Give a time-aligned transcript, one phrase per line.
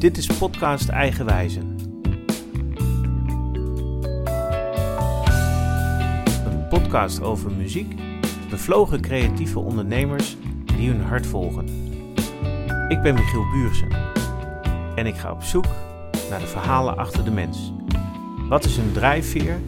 [0.00, 1.76] Dit is podcast Eigenwijzen.
[6.44, 7.94] Een podcast over muziek,
[8.50, 10.36] bevlogen creatieve ondernemers
[10.76, 11.64] die hun hart volgen.
[12.88, 13.88] Ik ben Michiel Buursen
[14.94, 15.66] en ik ga op zoek
[16.30, 17.72] naar de verhalen achter de mens.
[18.48, 19.60] Wat is hun drijfveer?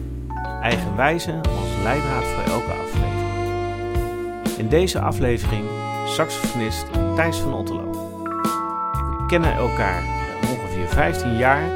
[0.61, 4.57] Eigenwijze als leidraad voor elke aflevering.
[4.57, 5.65] In deze aflevering
[6.05, 7.91] saxofonist Thijs van Otterlo.
[9.19, 10.21] We kennen elkaar
[10.59, 11.69] ongeveer 15 jaar,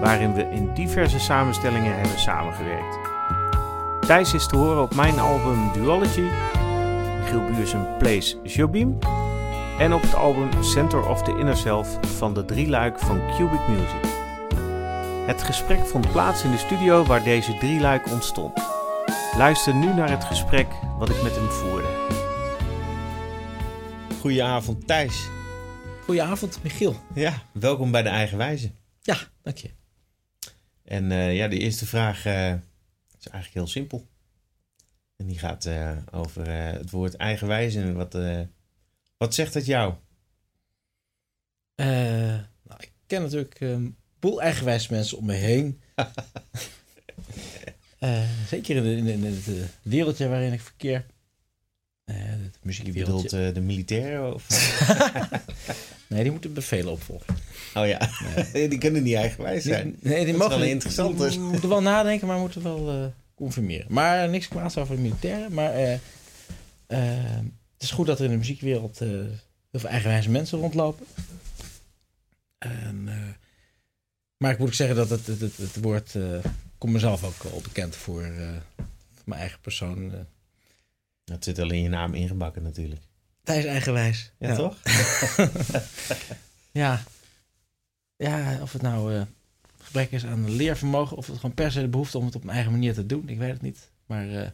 [0.00, 2.98] waarin we in diverse samenstellingen hebben samengewerkt.
[4.06, 6.30] Thijs is te horen op mijn album Duology,
[7.20, 8.98] Michiel Buursen Plays Jobim
[9.78, 14.14] en op het album Center of the Inner Self van de drieluik van Cubic Music.
[15.26, 18.52] Het gesprek vond plaats in de studio waar deze drieluik ontstond.
[19.36, 20.66] Luister nu naar het gesprek
[20.98, 21.88] wat ik met hem voerde.
[24.20, 25.35] Goedenavond Thijs.
[26.06, 27.00] Goedenavond, Michiel.
[27.14, 28.70] Ja, welkom bij de Eigenwijze.
[29.00, 29.70] Ja, dank je.
[30.84, 32.50] En uh, ja, de eerste vraag uh,
[33.18, 34.06] is eigenlijk heel simpel.
[35.16, 37.92] En die gaat uh, over het woord eigenwijze.
[37.92, 38.18] Wat,
[39.16, 39.94] wat zegt het jou?
[41.76, 45.80] nou, ik ken natuurlijk een boel eigenwijze mensen om me heen.
[48.48, 51.06] zeker in, de, in, in, het wereldje waarin ik verkeer.
[52.04, 53.36] het muziekwereldje.
[53.36, 54.34] Je bedoelt de militairen?
[54.34, 54.46] Of?
[56.06, 57.36] Nee, die moeten bevelen opvolgen.
[57.74, 58.10] Oh ja,
[58.52, 58.68] nee.
[58.72, 59.96] die kunnen niet eigenwijs zijn.
[60.00, 61.18] Nee, die dat mogen, is wel interessant.
[61.18, 63.86] Die, die moeten wel nadenken, maar moeten wel uh, confirmeren.
[63.88, 65.52] Maar niks kwaads over de militairen.
[65.52, 65.98] Maar uh, uh,
[67.72, 71.06] het is goed dat er in de muziekwereld heel veel eigenwijze mensen rondlopen.
[72.58, 73.08] En,
[74.36, 76.14] maar ik moet ook zeggen dat het, het, het, het woord...
[76.78, 78.22] komt mezelf ook al bekend voor,
[79.14, 80.12] voor mijn eigen persoon.
[81.24, 83.02] Dat zit al in je naam ingebakken natuurlijk.
[83.46, 84.30] Thijs eigenwijs.
[84.38, 84.54] Ja, ja.
[84.54, 84.76] toch?
[86.82, 87.02] ja.
[88.16, 89.22] Ja, of het nou uh,
[89.78, 91.16] gebrek is aan leervermogen...
[91.16, 93.28] of het gewoon per se de behoefte om het op mijn eigen manier te doen.
[93.28, 93.90] Ik weet het niet.
[94.06, 94.48] Maar uh,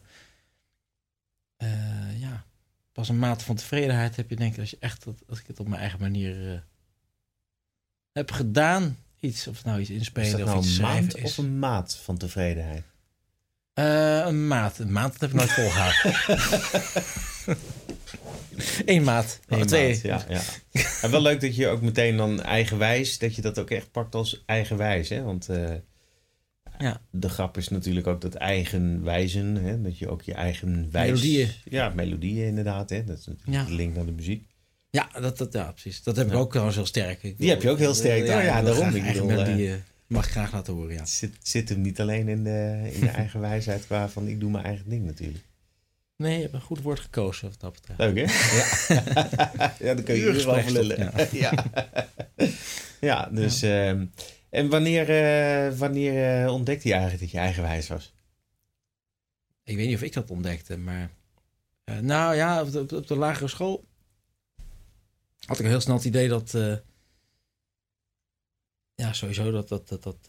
[1.59, 2.45] uh, ja,
[2.93, 4.61] pas een mate van tevredenheid heb je denk ik...
[4.61, 6.65] als, je echt, als ik het op mijn eigen manier
[8.13, 8.99] heb gedaan...
[9.19, 11.31] iets, of nou iets inspelen nou of iets een schrijven is.
[11.31, 12.85] of een maat van tevredenheid?
[13.75, 14.79] een maat.
[14.79, 16.15] Een maand dat heb ik nooit volgehouden.
[18.85, 19.41] Eén maat.
[19.49, 19.89] Eén twee.
[19.89, 20.83] maat, ja, ja.
[21.03, 24.15] En wel leuk dat je ook meteen dan eigenwijs, dat je dat ook echt pakt
[24.15, 25.09] als eigenwijs.
[25.09, 25.23] Hè?
[25.23, 25.71] Want uh,
[26.79, 27.01] ja.
[27.11, 29.83] de grap is natuurlijk ook dat eigenwijzen, hè?
[29.83, 31.09] dat je ook je eigen wijs...
[31.11, 31.49] Melodieën.
[31.65, 32.91] Ja, melodieën inderdaad.
[32.91, 33.05] Hè?
[33.05, 33.65] Dat is natuurlijk Ja.
[33.65, 34.47] de link naar de muziek.
[34.91, 36.03] Ja, dat, dat, ja, precies.
[36.03, 36.39] Dat heb ik Ja.
[36.39, 37.23] ook trouwens heel sterk.
[37.23, 38.21] Ik Die heb je ook heel sterk.
[38.23, 38.95] Oh ja, ik wil daarom.
[38.95, 41.01] Ik bedoel, melodieën mag ik graag laten horen, ja.
[41.01, 44.41] Het zit, zit hem niet alleen in de, in de eigen wijsheid qua van ik
[44.41, 45.45] doe mijn eigen ding natuurlijk.
[46.23, 47.99] Nee, je hebt een goed woord gekozen wat dat betreft.
[47.99, 48.23] Leuk hè?
[48.95, 51.13] Ja, ja dan kun je hier wel verlullen.
[51.33, 51.65] Ja.
[53.01, 53.29] ja.
[53.33, 53.63] dus...
[53.63, 54.05] ehm,
[54.53, 58.13] en wanneer, eh, wanneer eh, ontdekte je eigenlijk dat je eigenwijs was?
[59.65, 61.11] Ik weet niet of ik dat ontdekte, maar...
[61.85, 63.85] eh, nou ja, op de, op de lagere school
[65.45, 66.51] had ik heel snel het idee dat...
[68.95, 70.27] ja, sowieso dat dat, dat, dat,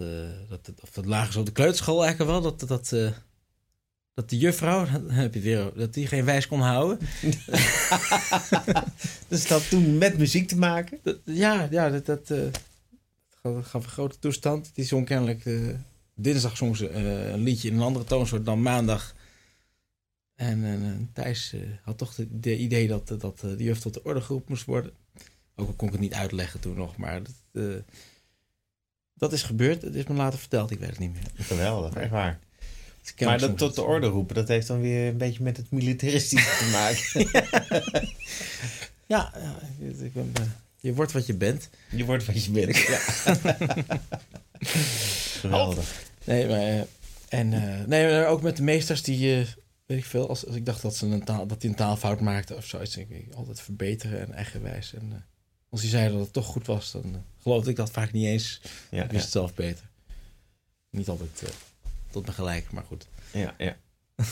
[0.49, 3.13] dat, dat, of dat lagere school, de kleuterschool eigenlijk wel, dat, dat,
[4.13, 6.99] dat de juffrouw, dan heb je weer, dat die geen wijs kon houden.
[9.27, 10.99] dus dat had toen met muziek te maken?
[11.03, 12.39] Dat- ja, ja, dat, dat eh,
[13.41, 14.71] gaf gaf een grote toestand.
[14.73, 15.69] Die zong kennelijk, eh,
[16.15, 19.15] dinsdag zong ze eh, een liedje in een andere toonsoort dan maandag.
[20.35, 24.21] En Thijs eh, had toch het de idee dat, dat de juf tot de orde
[24.21, 24.91] geroepen moest worden.
[25.55, 27.63] Ook al kon ik het niet uitleggen toen nog, maar dat, eh,
[29.13, 29.81] dat is gebeurd.
[29.81, 31.23] Het is me later verteld, ik weet het niet meer.
[31.33, 32.39] Geweldig, echt waar.
[33.19, 36.57] Maar dat tot de orde roepen, dat heeft dan weer een beetje met het militaristische
[36.57, 37.29] te maken.
[39.07, 39.55] Ja, ja
[39.87, 40.41] ik- ik ben, eh,
[40.79, 41.69] je wordt wat je bent.
[41.89, 42.77] Je wordt wat je bent.
[42.87, 42.99] Ja.
[45.39, 46.03] Geweldig.
[46.23, 46.79] Nee, maar, eh,
[47.29, 49.47] en, eh, nee, maar ook met de meesters die, eh,
[49.85, 52.19] weet ik veel, als, als ik dacht dat ze een taal, dat die een taalfout
[52.19, 54.93] maakten of zoiets, denk ik altijd verbeteren en eigenwijs.
[54.93, 55.25] En
[55.69, 58.61] als die zeiden dat het toch goed was, dan geloofde ik dat vaak niet eens.
[58.89, 59.85] Ja, ik wist het zelf beter.
[60.89, 61.43] Niet altijd
[62.13, 63.07] tot me gelijk, maar goed.
[63.31, 63.75] ja, ja.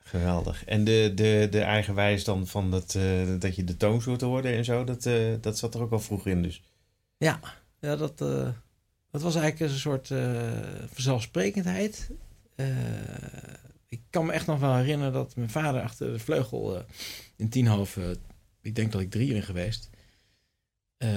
[0.00, 0.64] Geweldig.
[0.64, 4.64] En de, de, de eigenwijs dan van dat, eh, dat je de toonsoort hoorde en
[4.64, 6.62] zo, dat, eh, dat zat er ook al vroeg in dus.
[7.16, 7.40] Ja,
[7.80, 8.48] ja dat, eh,
[9.10, 12.10] dat was eigenlijk een soort eh, vanzelfsprekendheid.
[12.54, 12.66] Eh,
[13.88, 16.82] ik kan me echt nog wel herinneren dat mijn vader achter de vleugel eh,
[17.36, 18.16] in Tienhoven,
[18.60, 19.90] ik denk dat ik drie ben geweest,
[20.96, 21.08] eh,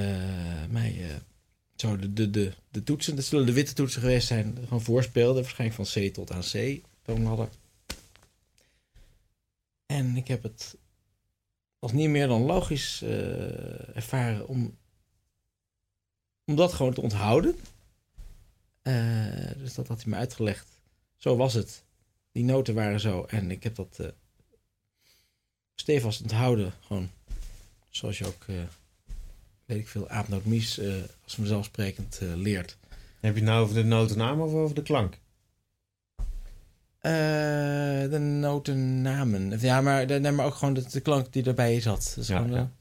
[0.69, 1.15] mij eh,
[1.81, 5.89] zo de, de, de, toetsen, dat zullen de witte toetsen geweest zijn, gewoon voorspeelde, waarschijnlijk
[5.89, 7.49] van C tot aan C, toonladder.
[9.85, 10.77] En ik heb het
[11.79, 14.79] als niet meer dan logisch eh, ervaren om
[16.45, 17.55] om dat gewoon te onthouden.
[18.81, 20.81] Eh, dus dat had hij me uitgelegd.
[21.15, 21.83] Zo was het.
[22.31, 23.23] Die noten waren zo.
[23.23, 24.07] En ik heb dat uh,
[25.75, 26.73] stevast onthouden.
[26.79, 27.09] Gewoon
[27.89, 28.45] zoals je ook,
[29.73, 32.77] weet ik veel, aapnootmies uh, als vanzelfsprekend leert.
[33.19, 35.19] Heb je het nou over de notennaam of over de klank?
[37.01, 39.59] de notennamen.
[39.59, 42.13] Ja, maar, de, nee, maar ook gewoon de, de klank die erbij zat.
[42.15, 42.71] Dus ja, gewoon, ja.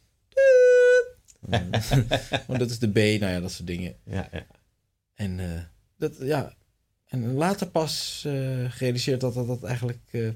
[2.47, 3.95] Want dat is de B, nou ja, dat soort dingen.
[4.05, 4.47] Ja, ja.
[5.15, 5.61] En uh,
[5.97, 6.55] dat, ja.
[7.07, 9.99] En later pas uh, gerealiseerd dat dat, dat eigenlijk.
[10.11, 10.31] Uh,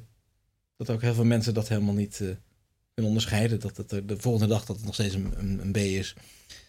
[0.76, 2.22] dat ook heel veel mensen dat helemaal niet
[2.94, 3.60] kunnen onderscheiden.
[3.60, 6.14] Dat het de volgende dag dat het nog steeds een, een, een B is.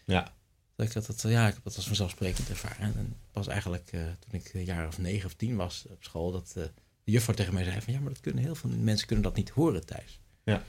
[0.04, 0.34] Ja.
[0.76, 2.96] Dat ik dat, dat, ja, ik heb dat als vanzelfsprekend ervaren.
[2.96, 6.50] En pas eigenlijk toen ik een jaar of negen of tien was op school, dat
[6.52, 6.70] de
[7.04, 9.50] juffrouw tegen mij zei: van ja, maar dat kunnen heel veel mensen kunnen dat niet
[9.50, 10.20] horen thuis.
[10.44, 10.62] Ja.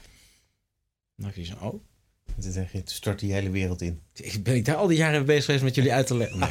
[1.16, 1.82] Dan dacht ik zo, oh.
[2.36, 4.02] En toen zeg je, toen stort die hele wereld in.
[4.12, 6.38] Ik ben ik daar al die jaren bezig geweest met jullie uit te leggen.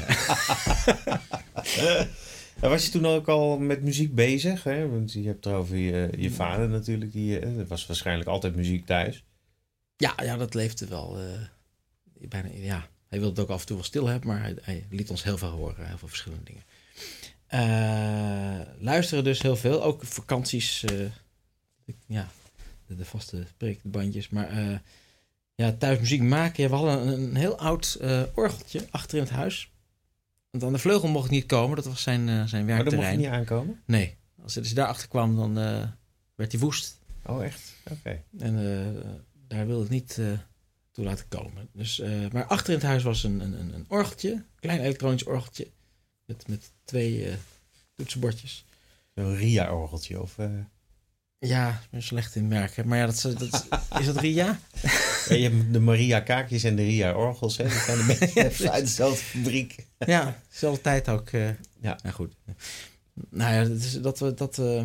[2.60, 4.64] Was je toen ook al met muziek bezig?
[4.64, 4.90] Hè?
[4.90, 7.12] Want je hebt het over je, je vader natuurlijk.
[7.12, 9.24] Die, er was waarschijnlijk altijd muziek thuis.
[9.98, 11.22] Ja, ja dat leefde wel.
[11.22, 11.26] Uh,
[12.30, 12.88] bijna, ja.
[13.08, 15.38] Hij wilde het ook af en toe wel stil hebben, maar hij, liet ons heel
[15.38, 15.88] veel horen.
[15.88, 16.64] Heel veel verschillende dingen.
[17.50, 19.84] Uh, luisteren dus heel veel.
[19.84, 20.86] Ook vakanties.
[22.08, 22.30] Ja,
[22.86, 23.46] de, de vaste
[23.84, 24.30] bandjes.
[24.30, 24.82] Maar
[25.56, 26.70] ja, thuis muziek maken.
[26.70, 28.00] We hadden een, een heel oud
[28.34, 29.72] orgeltje achter in het huis.
[30.50, 31.76] Want aan de vleugel mocht ik niet komen.
[31.76, 32.86] Dat was zijn, uh, zijn werkterrein.
[32.86, 33.82] Maar mocht je niet aankomen?
[33.86, 34.18] Nee.
[34.44, 35.84] Als hij dus daar achter kwam, dan uh,
[36.36, 37.00] werd hij woest.
[37.26, 37.74] Oh, echt?
[37.84, 37.94] Oké.
[37.94, 38.24] Okay.
[38.38, 38.56] En
[39.48, 40.20] daar wilde ik niet
[40.92, 41.70] toe laten komen.
[41.74, 42.02] Dus,
[42.32, 44.32] maar achter in het huis was een, een, een orgeltje.
[44.32, 45.68] Een klein elektronisch orgeltje.
[46.26, 47.36] Met, met twee
[47.96, 48.66] toetsenbordjes.
[49.16, 50.38] Zo'n RIA-orgeltje of...
[51.40, 52.88] Ja, ik ben slecht in merken.
[52.88, 53.68] Maar ja, dat, dat,
[54.00, 54.60] is dat Ria?
[55.28, 57.58] Ja, je hebt de Maria Kaakjes en de Ria Orgels.
[57.58, 57.64] Hè?
[57.64, 59.86] Dat zijn een beetje uit dezelfde fabriek.
[59.98, 61.32] Ja, dezelfde tijd ook.
[61.32, 61.50] Uh,
[61.80, 61.98] ja.
[62.04, 62.34] Nou goed.
[63.30, 64.82] Nou ja, dat, is, dat, dat, uh,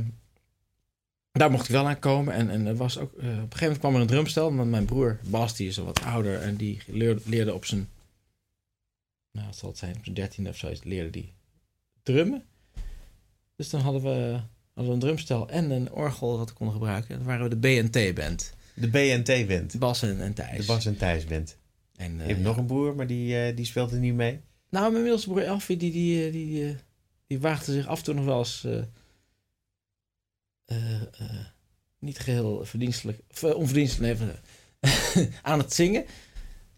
[1.33, 2.35] daar mocht ik wel aan komen.
[2.35, 4.55] En, en er was ook, uh, op een gegeven moment kwam er een drumstel.
[4.55, 6.41] Want mijn broer Bas, die is al wat ouder.
[6.41, 7.89] En die leerde, leerde op zijn,
[9.33, 11.33] nou wat zal het zijn, op zijn dertiende of zo, leerde die
[12.03, 12.45] drummen.
[13.57, 14.41] Dus dan hadden we
[14.75, 17.17] hadden we een drumstel en een orgel dat we konden gebruiken.
[17.17, 18.55] Dan waren we de BNT-band.
[18.75, 19.79] De BNT-band?
[19.79, 20.61] Bas en, en Thijs.
[20.61, 21.57] De Bas en Thijs-band.
[21.97, 22.45] En, uh, je hebt ja.
[22.45, 24.41] nog een broer, maar die, uh, die speelt er niet mee?
[24.71, 26.77] Nou, mijn middelste broer Elfie, die, die, die, die,
[27.27, 28.65] die waagde zich af en toe nog wel eens...
[28.65, 28.83] Uh,
[31.99, 33.21] niet geheel verdienstelijk...
[33.43, 36.05] onverdienstelijk, nee, aan het zingen.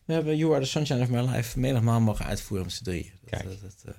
[0.04, 3.12] We hebben You Are The Sunshine of My Life menigmaal mogen uitvoeren met z'n drieën.
[3.24, 3.94] Kijk, dat, dat,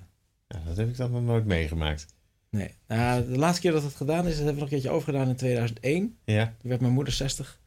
[0.46, 2.06] ja, dat heb ik dan nog nooit meegemaakt.
[2.50, 2.70] Nee.
[2.88, 5.28] Nou, de laatste keer dat het gedaan is, dat hebben we nog een keertje overgedaan
[5.28, 6.16] in 2001.
[6.24, 6.44] Ja.
[6.44, 7.60] Toen werd mijn moeder 60.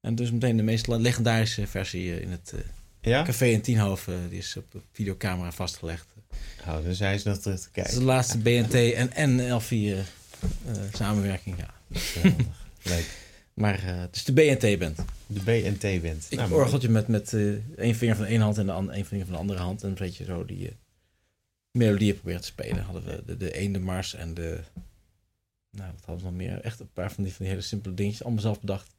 [0.00, 2.60] En dus meteen de meest legendarische versie in het uh,
[3.00, 3.22] ja?
[3.22, 4.28] café in Tienhoven.
[4.28, 6.06] die is op videocamera vastgelegd.
[6.66, 7.82] Oh, dus hij is nog terug te kijken.
[7.82, 8.74] Dat is de laatste BNT
[9.12, 10.02] en, Elfie uh, uh,
[10.92, 12.00] samenwerking, ja.
[12.82, 13.06] Leuk.
[13.54, 14.96] Maar het is de BNT-band.
[15.26, 16.26] De BNT-band.
[16.28, 17.36] Ik nou, orgeltje met, met
[17.76, 19.82] één vinger van de ene hand en de an, één vinger van de andere hand.
[19.82, 20.76] En een beetje zo die
[21.74, 22.84] melodieën proberen te spelen.
[22.84, 24.60] Hadden we de, de Eende Mars en de...
[25.70, 26.60] Nou, wat hadden we nog meer?
[26.60, 28.22] Echt een paar van die, van die hele simpele dingetjes.
[28.22, 28.90] Allemaal zelf bedacht.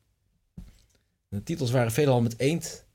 [1.27, 2.85] De titels waren veelal met eend.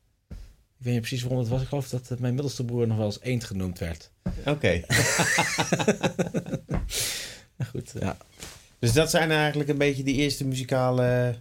[0.78, 1.62] Ik weet niet precies waarom het was.
[1.62, 4.10] Ik geloof dat mijn middelste broer nog wel eens eend genoemd werd.
[4.44, 4.82] Oké.
[7.60, 7.70] Okay.
[7.70, 8.16] goed, ja.
[8.78, 11.34] Dus dat zijn eigenlijk een beetje die eerste muzikale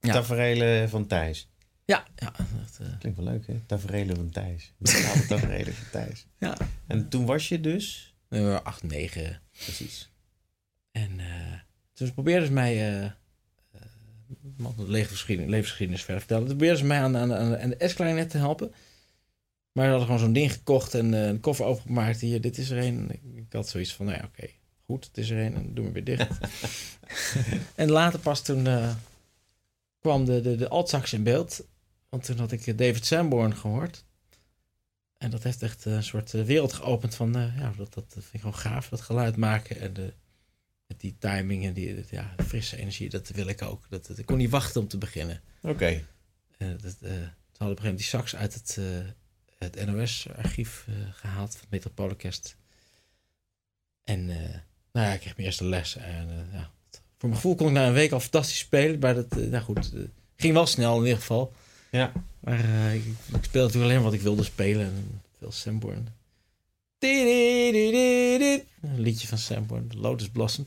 [0.00, 0.12] ja.
[0.12, 1.51] taferelen van Thijs.
[1.92, 2.32] Ja, ja.
[2.36, 2.98] Dat, uh...
[2.98, 3.60] Klinkt wel leuk, hè?
[3.66, 4.72] Taferelen van Thijs.
[4.78, 6.26] Muzikale taferelen van Thijs.
[6.38, 6.56] Ja.
[6.86, 8.14] En toen was je dus?
[8.28, 9.40] Uh, acht, negen.
[9.50, 10.10] Precies.
[10.92, 11.52] En uh,
[11.92, 13.02] toen probeerden ze mij...
[13.02, 13.10] Uh,
[14.76, 16.46] levensgeschiedenis, levensgeschiedenis verder vertellen.
[16.46, 18.72] Toen probeerden ze mij aan, aan, aan de S-klarinet te helpen.
[19.72, 22.20] Maar ze hadden gewoon zo'n ding gekocht en een koffer opengemaakt.
[22.20, 23.10] Hier, dit is er een.
[23.34, 24.38] Ik had zoiets van, nou ja, oké.
[24.38, 25.54] Okay, goed, het is er een.
[25.54, 26.38] En doe me weer dicht.
[27.74, 28.66] en later pas toen
[30.00, 31.64] kwam de, de, de altsax in beeld.
[32.12, 34.04] Want toen had ik David Sanborn gehoord.
[35.18, 38.40] En dat heeft echt een soort wereld geopend van, uh, ja, dat, dat vind ik
[38.40, 40.12] gewoon gaaf, dat geluid maken en de,
[40.96, 43.86] die timing en die ja, frisse energie, dat wil ik ook.
[43.88, 45.40] Dat, dat ik kon niet wachten om te beginnen.
[45.60, 45.72] Oké.
[45.72, 46.04] Okay.
[46.58, 48.78] Uh, dat, uh, toen hadden we op die sax uit het,
[49.58, 52.56] het NOS-archief gehaald, van het Metropoolorkest.
[54.04, 54.26] En
[54.92, 55.96] nou ja, ik kreeg mijn eerste les.
[55.96, 58.98] En ja, voor mijn gevoel kon ik na een week al fantastisch spelen.
[58.98, 59.92] Maar dat, nou goed,
[60.36, 61.54] ging wel snel in ieder geval.
[61.92, 62.12] Ja.
[62.40, 64.86] Maar uh, ik, ik speelde natuurlijk alleen wat ik wilde spelen.
[64.86, 66.08] En veel Sanborn.
[66.98, 68.62] Een
[69.00, 70.66] liedje van Sanborn, Lotus Blossom.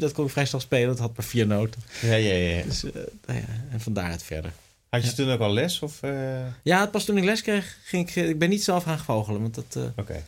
[0.00, 1.82] Dat kon ik vrij snel spelen, dat had maar vier noten.
[2.02, 2.62] Ja, ja, ja.
[2.62, 2.92] Dus, uh,
[3.26, 4.52] nou ja, en van daaruit verder.
[4.88, 5.14] Had je Ja.
[5.14, 5.80] toen ook al les?
[5.80, 8.14] Of, eh, Ja, pas toen ik les kreeg, ging ik...
[8.16, 9.76] Ik ben niet zelf gaan vogelen, want dat...
[9.76, 10.24] eh, Oké.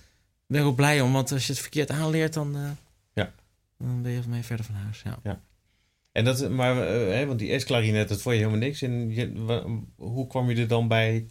[0.46, 1.12] ben ik ook blij om.
[1.12, 2.56] Want als je het verkeerd aanleert, dan...
[2.56, 2.62] eh,
[3.14, 3.32] Ja.
[3.78, 5.40] Dan ben je mee verder van huis, ja.
[6.14, 8.82] En dat, maar, eh, hè, want die S-klarinet, dat vond je helemaal niks.
[8.82, 9.32] En je,
[9.96, 11.28] hoe kwam je er dan bij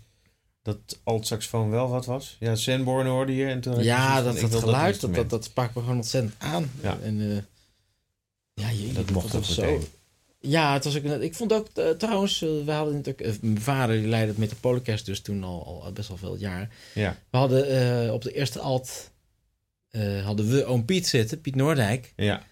[0.62, 2.38] dat alt-saxofoon wel wat was?
[2.40, 3.46] Ja, Sanborn hoorde je.
[3.46, 6.72] En toen je Ja, dat, dat geluid, dat, dat, dat sprak me gewoon ontzettend aan.
[6.82, 6.98] Ja.
[7.04, 7.38] En, eh,
[8.54, 9.84] ja, je, Dat mocht ook was meteen.
[10.40, 14.08] Ja, het was ook, ik vond ook eh, trouwens, we hadden natuurlijk, mijn vader die
[14.08, 16.70] leidde het Metropoolorkest dus toen al, al best wel veel jaren.
[16.94, 19.12] Ja, We hadden op de eerste alt,
[20.24, 22.13] hadden we oom Piet zitten, Piet Noordijk.
[22.16, 22.44] ja,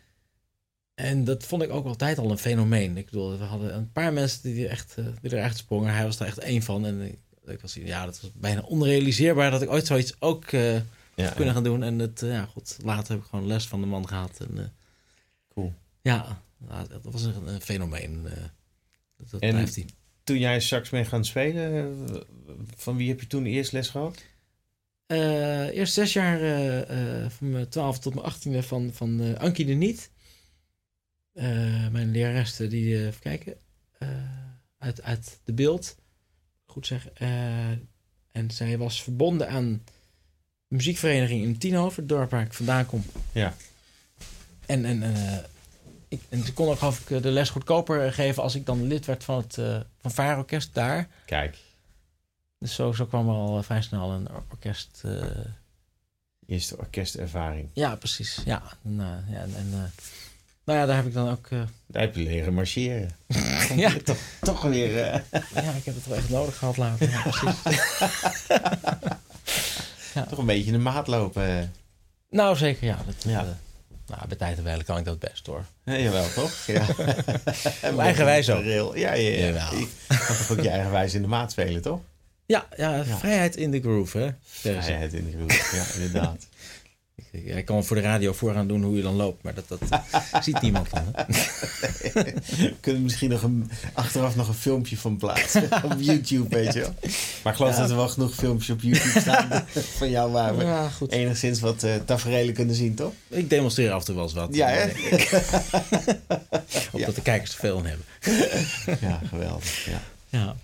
[1.01, 2.97] En dat vond ik ook altijd al een fenomeen.
[2.97, 5.93] Ik bedoel, we hadden een paar mensen die, er echt, eh, die er echt sprongen.
[5.93, 6.85] Hij was er echt één van.
[6.85, 10.75] En ik, ik was, ja, dat was bijna onrealiseerbaar dat ik ooit zoiets ook eh,
[11.15, 11.29] ja.
[11.35, 11.83] kunnen gaan doen.
[11.83, 14.39] En het, eh, ja, goed, later heb ik gewoon les van de man gehad.
[14.49, 14.63] En, eh,
[15.53, 15.73] Cool.
[16.01, 18.21] ja, nou, dat was een, een fenomeen.
[18.25, 18.31] eh,
[19.31, 19.85] dat En- blijft hij.
[20.23, 22.15] Toen jij sax mee gaan spelen, eh,
[22.75, 24.23] van wie heb je toen eerst les gehad?
[25.05, 29.33] Eh, eerst zes jaar, eh, eh, van mijn twaalf tot mijn achttiende, van, van eh,
[29.39, 30.09] Ankie de Niet.
[31.33, 33.55] Eh, mijn lerares, eh, die, eh, even kijken,
[33.97, 34.07] eh,
[34.77, 35.95] uit, uit de beeld.
[36.65, 37.11] Goed zeggen.
[38.31, 39.83] En zij was verbonden aan
[40.67, 43.03] muziekvereniging in Tienhoven, het dorp waar ik vandaan kom.
[43.31, 43.55] Ja.
[44.65, 45.37] En, en, eh,
[46.07, 49.23] ik, en ze kon ook ik de les goedkoper geven als ik dan lid werd
[49.23, 51.07] van het uh, van Vaarorkest daar.
[51.25, 51.57] Kijk,
[52.57, 55.03] Dus zo, zo kwam er al vrij snel een or- orkest.
[56.45, 57.69] eerste orkestervaring.
[57.73, 58.41] Ja, precies.
[58.45, 58.95] Ja, en,
[59.29, 59.91] ja, en,
[60.65, 61.47] nou ja, daar heb ik dan ook.
[61.49, 63.09] eh, Daar heb je leren marcheren.
[63.75, 64.95] ja, toch, toch weer.
[64.95, 67.09] ja, ik heb het wel echt nodig gehad later.
[67.09, 67.61] Ja, precies.
[70.29, 71.73] toch een beetje in de maat lopen.
[72.29, 72.97] nou, zeker, ja.
[73.05, 73.39] Dat, Ja.
[73.39, 73.45] eh,
[74.07, 75.65] nou, bij tijd en wijle kan ik dat best hoor.
[75.85, 76.53] Ja, jawel, toch?
[76.67, 76.85] Ja.
[77.91, 78.63] Op eigen wijze ook.
[78.63, 79.45] Ja, ja, ja.
[79.45, 79.75] Jawel.
[79.79, 81.99] Je kan toch ook je eigen wijze in de maat spelen, toch?
[82.45, 84.29] Ja, ja, vrijheid in de groove, hè?
[84.43, 85.51] Vrijheid in de groep.
[85.51, 86.47] Ja, inderdaad.
[87.31, 89.79] Ik, kan voor de radio vooraan doen hoe je dan loopt, maar dat, dat
[90.43, 91.03] ziet niemand dan.
[91.15, 91.23] Hè?
[92.13, 95.69] We kunnen misschien nog een, achteraf nog een filmpje van plaatsen.
[95.91, 96.93] op YouTube, weet je wel.
[97.43, 97.81] Maar ik geloof Ja.
[97.81, 99.65] dat er wel genoeg filmpjes op YouTube staan
[99.99, 103.13] van jou waar we Ja, enigszins wat eh tafereelen kunnen zien, toch?
[103.27, 104.55] Ik demonstreer af en toe wel eens wat.
[104.55, 104.85] Ja, hè?
[106.91, 107.05] Op Ja.
[107.05, 108.05] dat de kijkers te veel aan hebben.
[109.01, 109.85] Ja, geweldig.
[109.85, 110.01] Ja.
[110.29, 110.55] Ja.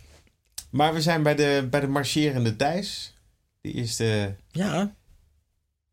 [0.70, 3.14] Maar we zijn bij de, bij de marcherende Thijs.
[3.62, 4.36] Die eerste...
[4.52, 4.94] Ja.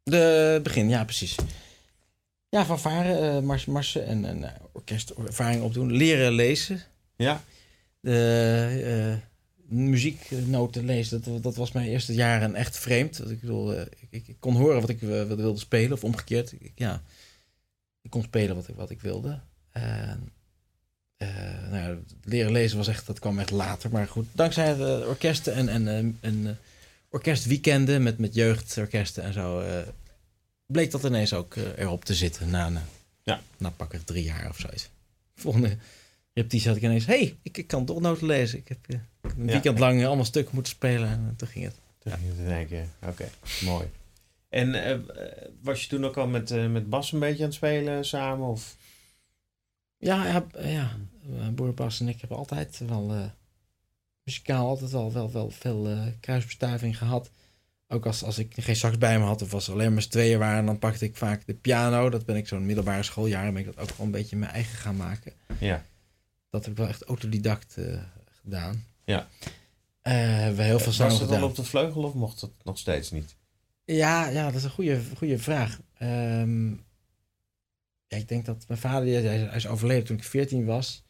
[0.04, 1.36] De begin, ja, precies.
[2.48, 5.92] Ja, van varen, mars, marsen en, en eh, orkestervaring opdoen.
[5.92, 6.82] Leren lezen.
[7.16, 7.44] Ja,
[8.00, 13.30] De eh, muzieknoten lezen, dat, dat was mijn eerste jaren echt vreemd.
[13.30, 16.52] Ik bedoel, ik, ik, ik kon horen wat ik wat wilde spelen, of omgekeerd.
[16.52, 17.02] Ik, ja,
[18.02, 19.40] ik kon spelen wat ik, wat ik wilde.
[21.70, 23.90] Nou ja, leren lezen was echt, dat kwam echt later.
[23.90, 26.58] Maar goed, dankzij de orkesten en, en, en
[27.14, 29.78] orkestweekenden met, met jeugdorkesten en zo, eh,
[30.66, 32.82] bleek dat ineens ook eh, erop te zitten na, na,
[33.22, 33.40] Ja.
[33.56, 34.90] na pakweg drie jaar of zoiets.
[35.34, 35.76] Volgende
[36.32, 38.58] repetitie had ik ineens, hey, ik, ik kan toch noten lezen.
[38.58, 39.52] Ik heb eh, een Ja.
[39.52, 41.74] weekend lang allemaal stukken moeten spelen en toen ging het.
[41.98, 43.28] toen ging je te denken, oké,
[43.64, 43.86] mooi.
[44.48, 45.04] En
[45.62, 48.46] was je toen ook al met, met Bas een beetje aan het spelen samen?
[48.48, 48.76] Of?
[49.96, 50.96] Ja, ja, ja.
[51.50, 53.30] Boer Bas en ik hebben altijd wel
[54.24, 57.30] muzikaal altijd wel, wel, wel veel eh, kruisbestuiving gehad.
[57.88, 60.10] Ook als, als ik geen sax bij me had of als er alleen maar z'n
[60.10, 62.10] tweeën waren, dan pakte ik vaak de piano.
[62.10, 64.78] Dat ben ik zo'n middelbare schooljaar, ben ik dat ook wel een beetje mijn eigen
[64.78, 65.32] gaan maken.
[65.58, 65.84] Ja,
[66.50, 68.02] Dat heb ik wel echt autodidact eh,
[68.42, 68.84] gedaan.
[69.04, 69.28] Ja.
[70.02, 72.78] Hebben we heel veel samen was het al op de vleugel of mocht het nog
[72.78, 73.36] steeds niet?
[73.84, 75.80] Ja, ja, dat is een goede, goede vraag.
[75.94, 76.70] Ehm,
[78.06, 81.03] ja, ik denk dat mijn vader, hij is overleden toen ik 14 was.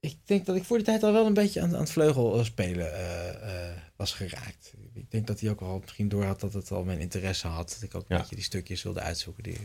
[0.00, 2.38] Ik denk dat ik voor die tijd al wel een beetje aan, aan het vleugel
[2.38, 4.72] eh, spelen eh, eh, was geraakt.
[4.92, 7.68] Ik denk dat hij ook wel misschien door had dat het al mijn interesse had.
[7.68, 8.20] Dat ik ook een Ja.
[8.20, 9.58] beetje die stukjes wilde uitzoeken die,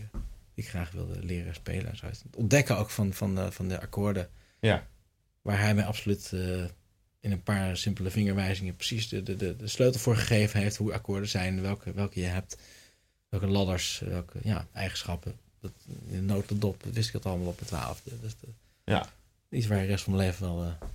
[0.53, 1.87] die ik graag wilde leren spelen.
[1.89, 2.05] En zo.
[2.05, 4.29] Het ontdekken ook van, van, de, van de akkoorden.
[4.59, 4.87] Ja.
[5.41, 6.63] Waar hij mij absoluut eh,
[7.19, 10.75] in een paar simpele vingerwijzingen precies de, de, de, de sleutel voor gegeven heeft.
[10.77, 12.57] Hoe akkoorden zijn, welke, welke je hebt.
[13.29, 15.39] Welke ladders, welke ja, eigenschappen.
[15.59, 18.19] Dat, in de notendop wist ik het allemaal op de twaalfde.
[18.21, 18.47] Dus de,
[18.85, 19.09] Ja.
[19.49, 20.87] Iets waar je de rest van mijn leven wel eh,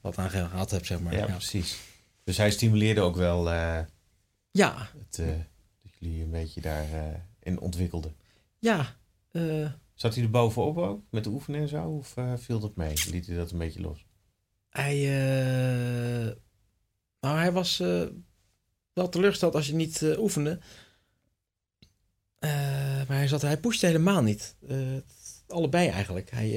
[0.00, 1.12] wat aan gehad heb, zeg maar.
[1.12, 1.78] ja, Ja, precies.
[2.24, 3.80] Dus hij stimuleerde ook wel eh,
[4.50, 5.26] ja, het, eh,
[5.82, 8.16] dat jullie een beetje daarin in ontwikkelden.
[8.58, 8.96] ja.
[9.94, 11.88] Zat hij er bovenop ook, met de oefenen en zo?
[11.88, 12.94] Of viel dat mee?
[13.10, 14.06] Liet hij dat een beetje los?
[14.70, 14.96] hij,
[17.20, 17.78] nou, hij was
[18.92, 20.60] wel teleurgesteld als je niet oefende.
[22.40, 24.56] Maar hij, zat, hij pushte helemaal niet.
[25.46, 26.30] Allebei eigenlijk.
[26.30, 26.50] Hij,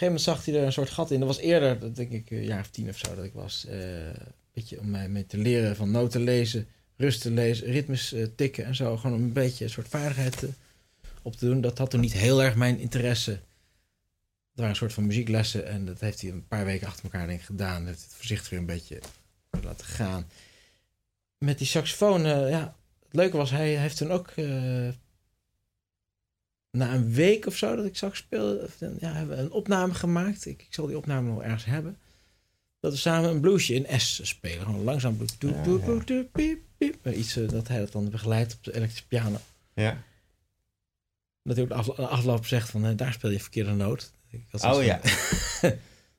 [0.00, 1.18] gegeven moment zag hij er een soort gat in.
[1.18, 3.66] Dat was eerder, dat denk ik een jaar of tien of zo dat ik was.
[3.68, 4.14] een
[4.52, 8.64] beetje om mij mee te leren van noten lezen, rust te lezen, ritmes eh, tikken
[8.64, 8.96] en zo.
[8.96, 10.50] Gewoon om een beetje een soort vaardigheid eh,
[11.22, 11.60] op te doen.
[11.60, 13.30] Dat had toen niet heel erg mijn interesse.
[13.30, 13.40] Het
[14.58, 17.42] waren een soort van muzieklessen en dat heeft hij een paar weken achter elkaar denk
[17.42, 17.86] gedaan.
[17.86, 18.98] Heeft het voorzichtig weer een beetje
[19.60, 20.30] laten gaan.
[21.38, 24.32] Met die saxofoon, ja, het leuke was, hij heeft toen ook
[26.70, 30.46] na een week of zo dat ik of dan- ja, hebben we een opname gemaakt.
[30.46, 31.98] Ik, ik zal die opname nog ergens hebben.
[32.80, 34.64] Dat we samen een bluesje in S spelen.
[34.64, 35.16] Gewoon langzaam.
[35.38, 35.84] Doe, Ja, doe, ja.
[35.86, 37.06] doe, doe, piep, piep.
[37.06, 39.38] Iets eh, dat hij dat dan begeleidt op de elektrische piano.
[39.74, 40.02] Ja.
[41.42, 44.12] Dat hij ook de aflo- de afloop zegt van, eh, daar speel je verkeerde noot.
[44.28, 45.00] Ik had Oh ja.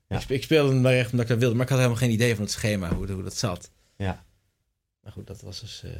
[0.07, 1.53] ik, spe- ik speelde hem maar echt omdat ik dat wilde.
[1.55, 3.71] Maar ik had helemaal geen idee van het schema, hoe, hoe dat zat.
[3.95, 4.25] Ja.
[5.01, 5.91] Maar goed, dat was dus eh,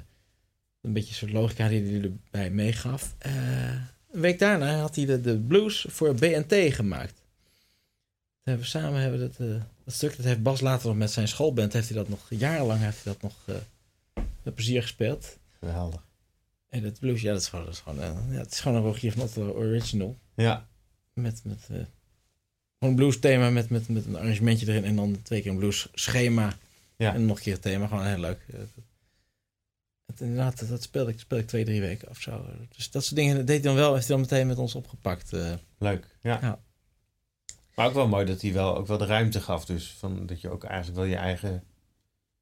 [0.82, 3.16] een beetje een soort logica die hij erbij meegaf.
[3.18, 3.76] Eh,
[4.12, 7.14] een week daarna had hij de, de blues voor BNT gemaakt.
[7.16, 7.24] Dat
[8.44, 11.28] hebben we samen hebben dat, eh, dat stuk, dat heeft Bas later nog met zijn
[11.28, 15.38] schoolband, heeft hij dat nog jarenlang heeft hij dat nog eh, met plezier gespeeld.
[15.60, 16.06] Geweldig.
[16.70, 18.78] En dat blues, ja, dat is gewoon, dat is gewoon, eh, ja, het is gewoon
[18.78, 20.18] een Rogier van Otto original.
[20.36, 20.68] Ja.
[21.14, 21.86] Met, met gewoon
[22.80, 25.88] een blues thema met, met, met een arrangementje erin en dan twee keer een blues
[25.94, 26.58] schema.
[26.96, 27.14] Ja.
[27.14, 28.40] En nog een keer het thema, gewoon heel leuk.
[30.14, 32.46] Eh, dat- inderdaad, dat- speelde ik, speelde ik twee, drie weken of zo.
[32.76, 35.34] Dus dat soort dingen deed hij dan wel, heeft hij dan meteen met ons opgepakt.
[35.34, 35.52] eh.
[35.78, 36.06] Leuk.
[36.22, 36.40] Ja.
[36.42, 36.60] Ja.
[37.76, 39.66] Maar ook wel mooi dat hij wel, ook wel de ruimte gaf.
[39.66, 41.64] Dus van, dat je ook eigenlijk wel je eigen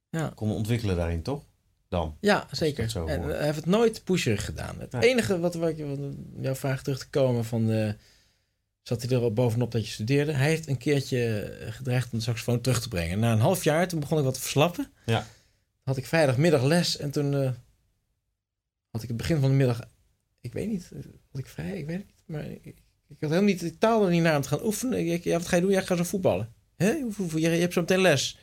[0.10, 0.32] Ja.
[0.36, 1.44] kon ontwikkelen daarin, toch?
[1.90, 2.18] Dan.
[2.20, 2.84] ja, zeker.
[2.96, 3.34] En hoort.
[3.36, 4.76] hij heeft het nooit pusherig gedaan.
[4.80, 6.00] Het enige wat, wat ik wat
[6.42, 7.72] jouw vraag terug te komen van...
[7.72, 7.94] eh,
[8.82, 10.32] zat hij er al bovenop dat je studeerde?
[10.32, 13.20] Hij heeft een keertje eh, gedreigd om de saxofoon terug te brengen.
[13.20, 14.92] Na een half jaar, toen begon ik wat te verslappen.
[15.06, 15.26] Ja.
[15.90, 17.52] Had ik vrijdagmiddag les en toen eh,
[18.92, 19.80] had ik het begin van de middag...
[20.42, 21.00] Ik weet niet, eh,
[21.32, 21.78] had ik vrij?
[21.78, 22.24] Ik weet het niet.
[22.26, 22.76] Maar ik, ik
[23.20, 25.08] had helemaal niet de taal er niet naar om te gaan oefenen.
[25.12, 25.72] Ik, ja, wat ga je doen?
[25.72, 26.54] Ja, ik ga zo voetballen.
[26.76, 27.00] Hè?
[27.02, 28.38] Hoe- hoe- Je, je hebt zo meteen les.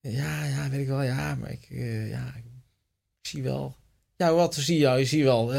[0.00, 1.02] Ja, ja, weet ik wel.
[1.02, 2.44] Ja, maar ik, eh, ja, ik
[3.20, 3.76] zie wel.
[4.16, 4.88] Ja, wat zie je?
[4.88, 5.52] Je ziet wel.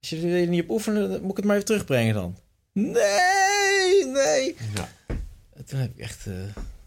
[0.00, 2.36] als je er niet op oefenen, dan moet ik het maar even terugbrengen dan.
[2.72, 4.56] Nee, nee.
[4.74, 4.88] Ja.
[5.54, 6.32] En Toen heb ik echt eh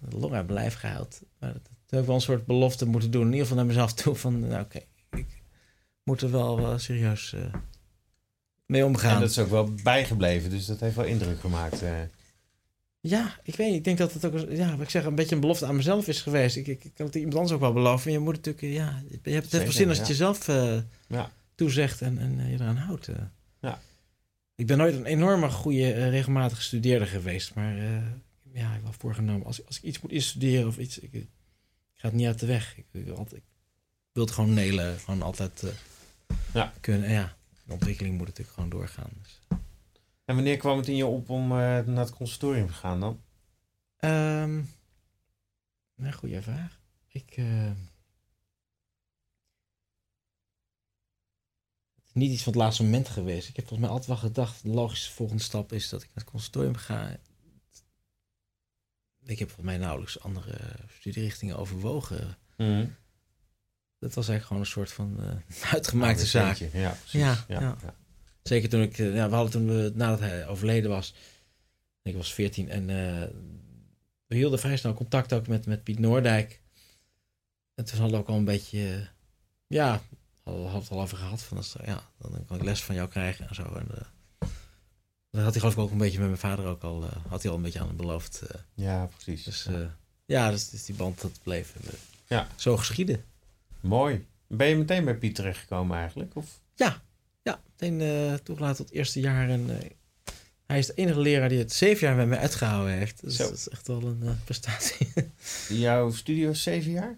[0.10, 1.21] de long uit mijn lijf gehaald.
[1.39, 3.21] Maar dat, toen heb ik wel een soort belofte moeten doen.
[3.21, 4.15] In ieder geval naar mezelf toe.
[4.15, 4.80] Van, nou oké,
[5.12, 5.26] ik
[6.04, 7.54] moet er wel, wel serieus eh,
[8.65, 9.13] mee omgaan.
[9.15, 10.50] En dat is ook wel bijgebleven.
[10.50, 11.82] Dus dat heeft wel indruk gemaakt.
[11.82, 11.91] eh.
[13.00, 13.76] Ja, ik weet niet.
[13.78, 16.08] Ik denk dat het ook, ja, wat ik zeg, een beetje een belofte aan mezelf
[16.08, 16.56] is geweest.
[16.56, 18.12] Ik, ik, ik kan het iemand anders ook wel beloven.
[18.12, 20.13] Je moet natuurlijk, eh, ja, je hebt het even zin als het ja.
[20.13, 21.32] jezelf eh, Ja.
[21.56, 23.08] toezegt en, en eh, je eraan houdt.
[23.08, 23.15] eh.
[23.62, 23.82] Ja.
[24.56, 27.54] Ik ben nooit een enorme goede, eh, regelmatige studeerder geweest.
[27.54, 27.84] Maar eh,
[28.54, 31.28] ja, ik heb wel voorgenomen, als, als ik iets moet instuderen of iets, ik,
[32.06, 32.78] ik ga het niet uit de weg.
[32.78, 35.70] Ik, ik, wil altijd, ik wil het gewoon nelen, gewoon altijd eh,
[36.54, 36.74] Ja.
[36.82, 37.08] kunnen.
[37.08, 39.10] En ja, de ontwikkeling moet natuurlijk gewoon doorgaan.
[39.22, 39.39] Dus.
[40.26, 43.22] En wanneer kwam het in je op om eh, naar het conservatorium te gaan dan?
[45.96, 46.80] Een goede vraag.
[47.08, 47.30] Ik.
[47.36, 47.76] het
[52.06, 53.50] is niet iets van het laatste moment geweest.
[53.50, 56.24] Ik heb volgens mij altijd wel gedacht: de logische volgende stap is dat ik naar
[56.24, 57.18] het conservatorium ga.
[59.26, 60.58] Ik heb volgens mij nauwelijks andere
[61.00, 62.38] studierichtingen overwogen.
[64.00, 66.58] Dat was eigenlijk gewoon een soort van eh, uitgemaakte Ah, zaak.
[66.58, 66.98] Ja.
[67.12, 67.78] Ja, Ja.
[68.44, 71.14] Zeker toen ik, eh, ja, we hadden toen we, nadat hij overleden was,
[72.02, 73.28] ik was 14 en eh,
[74.28, 76.62] we hielden vrij snel contact ook met, met Piet Noordijk.
[77.74, 79.08] En toen hadden we ook al een beetje,
[79.68, 80.02] ja,
[80.44, 83.48] hadden we het al over gehad van, ja, dan kan ik les van jou krijgen
[83.48, 83.64] en zo.
[83.64, 83.88] En,
[85.36, 87.41] dat had hij geloof ik ook een beetje met mijn vader ook al, eh, had
[87.41, 88.41] hij al een beetje aan beloofd.
[88.41, 88.60] eh.
[88.74, 89.43] Ja, precies.
[89.43, 89.76] dus eh,
[90.26, 91.93] ja, dus, dus die band dat bleef eh,
[92.28, 92.48] Ja.
[92.56, 93.24] zo geschieden.
[93.82, 94.26] Mooi.
[94.48, 96.36] Ben je meteen bij Piet terechtgekomen eigenlijk?
[96.36, 96.45] Of?
[96.76, 97.02] Ja,
[97.78, 99.50] meteen eh toegelaten tot het eerste jaar.
[99.50, 99.89] En eh,
[100.65, 103.21] hij is de enige leraar die het zeven jaar met mij uitgehouden heeft.
[103.21, 103.43] Dus Zo.
[103.43, 105.08] dat is echt wel een eh, prestatie.
[105.69, 107.17] Jouw studio is zeven jaar?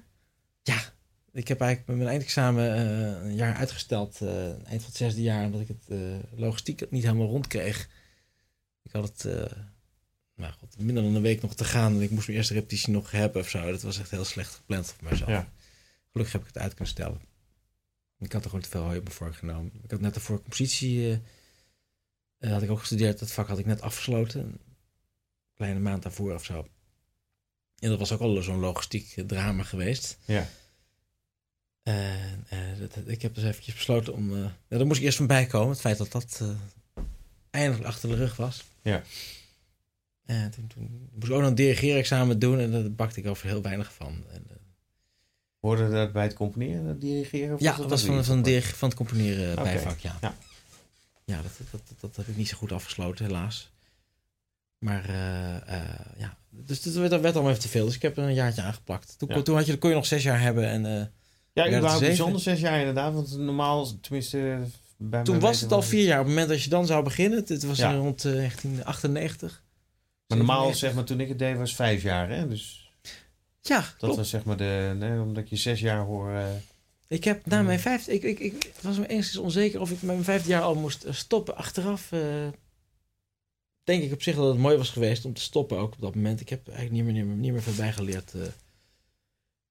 [1.32, 4.22] ik heb eigenlijk met mijn eindexamen eh, een jaar uitgesteld.
[4.22, 5.98] eh, eind van het zesde jaar, omdat ik het eh,
[6.36, 7.90] logistiek niet helemaal rond kreeg.
[8.88, 9.58] Ik had het, eh,
[10.36, 11.94] nou god, minder dan een week nog te gaan.
[11.94, 13.72] En ik moest mijn eerste repetitie nog hebben of zo.
[13.72, 15.30] Dat was echt heel slecht gepland voor mezelf.
[15.30, 15.52] Ja.
[16.12, 17.22] Gelukkig heb ik het uit kunnen stellen.
[18.20, 19.72] Ik had er gewoon te veel hooi op me voorgenomen.
[19.84, 21.20] Ik had net de voor compositie, eh,
[22.38, 23.20] eh, had ik ook gestudeerd.
[23.20, 24.42] Dat vak had ik net afgesloten.
[24.42, 24.60] Een
[25.56, 26.68] kleine maand daarvoor of zo.
[27.80, 30.18] En dat was ook al zo'n logistiek drama geweest.
[30.26, 30.50] Ja.
[31.84, 32.46] En
[32.80, 34.36] dat, ik heb dus eventjes besloten om...
[34.38, 35.70] ja, daar moest ik eerst van bijkomen.
[35.70, 36.42] Het feit dat dat
[37.50, 38.64] eindelijk achter de rug was.
[38.88, 39.02] Ja.
[40.26, 42.60] En toen, toen moest ik ook nog een dirigeerexamen doen.
[42.60, 44.24] En daar bakte ik over heel weinig van.
[44.32, 44.56] En, eh,
[45.60, 47.54] Hoorde dat bij het componeren, dat dirigeren?
[47.56, 50.18] Of ja, was dat was van, van, dirige- van het componeren Oké, bijvak, ja.
[50.22, 50.36] ja.
[51.26, 53.72] Ja, dat, dat, dat, dat heb ik niet zo goed afgesloten, helaas.
[54.78, 55.12] Maar
[56.18, 57.86] ja, dus dat werd, dat werd allemaal even te veel.
[57.86, 59.16] Dus ik heb een jaartje aangeplakt.
[59.18, 59.42] Toen, Ja.
[59.42, 60.68] toen had je, kon je nog zes jaar hebben.
[60.70, 60.82] En,
[61.54, 62.08] Ja, het überhaupt zeven?
[62.08, 63.14] bijzonder zes jaar inderdaad.
[63.14, 64.60] Want normaal, tenminste...
[64.98, 66.20] Bij toen was het al vier jaar.
[66.20, 67.44] Op het moment dat je dan zou beginnen.
[67.48, 67.94] Het was Ja.
[67.96, 69.64] rond eh, 1998.
[70.28, 70.78] Maar normaal, 97.
[70.88, 72.30] zeg maar, toen ik het deed, was vijf jaar.
[72.30, 72.48] Hè?
[72.48, 72.92] Dus
[73.62, 74.16] Ja, dat klopt.
[74.16, 74.96] was zeg maar de...
[75.00, 76.32] Nee, omdat je zes jaar hoor...
[76.32, 76.46] eh,
[77.08, 78.14] Ik heb na mijn vijfde...
[78.14, 80.76] Ik, ik, ik het was me enigszins onzeker of ik met mijn vijfde jaar al
[80.76, 81.56] moest eh, stoppen.
[81.56, 82.48] Achteraf eh,
[83.84, 86.16] denk ik op zich dat het mooi was geweest om te stoppen ook op dat
[86.16, 86.42] moment.
[86.42, 88.42] Ik heb eigenlijk niet meer, niet meer, niet meer veel bijgeleerd eh,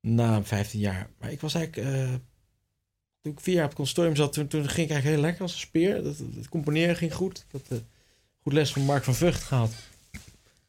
[0.00, 1.10] na mijn vijfde jaar.
[1.18, 2.20] Maar ik was eigenlijk...
[3.26, 5.20] eh, toen ik vier jaar op het consortium zat, toen, toen ging ik eigenlijk heel
[5.20, 6.02] lekker als een speer.
[6.02, 7.38] Dat, het componeren ging goed.
[7.38, 7.84] Ik had eh,
[8.42, 9.72] goed les van Mark van Vught gehad.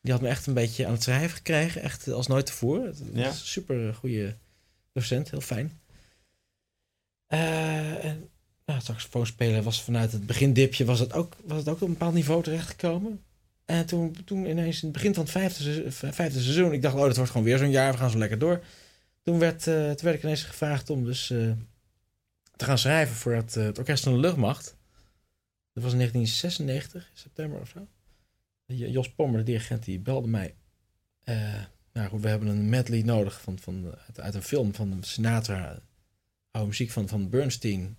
[0.02, 1.82] Die had me echt een beetje aan het schrijven gekregen.
[1.82, 2.86] Echt als nooit tevoren.
[3.13, 3.32] Was Ja.
[3.32, 4.36] super goede
[4.93, 5.30] docent.
[5.32, 5.80] Heel fijn.
[7.28, 8.30] Eh en
[8.65, 11.88] nou, saxofoon spelen was vanuit het begindipje was het ook, was het ook op een
[11.93, 13.22] bepaald niveau terechtgekomen.
[13.65, 16.96] En toen, toen ineens in het begin van het vijfde, se- vijfde seizoen, ik dacht,
[16.96, 18.63] oh, dat wordt gewoon weer zo'n jaar, we gaan zo lekker door.
[19.24, 21.52] Toen werd, eh, toen werd ik ineens gevraagd om dus eh,
[22.58, 24.76] te gaan schrijven voor het, eh, het Orkest van de Luchtmacht.
[25.74, 27.88] Dat was in 1996, in september of zo.
[28.65, 30.56] Jos Pommer, de dirigent, die belde mij.
[31.24, 31.62] Eh,
[31.93, 35.80] nou goed, we hebben een medley nodig van, van, uit, uit een film van Sinatra.
[36.52, 37.98] Oude muziek van, van Bernstein.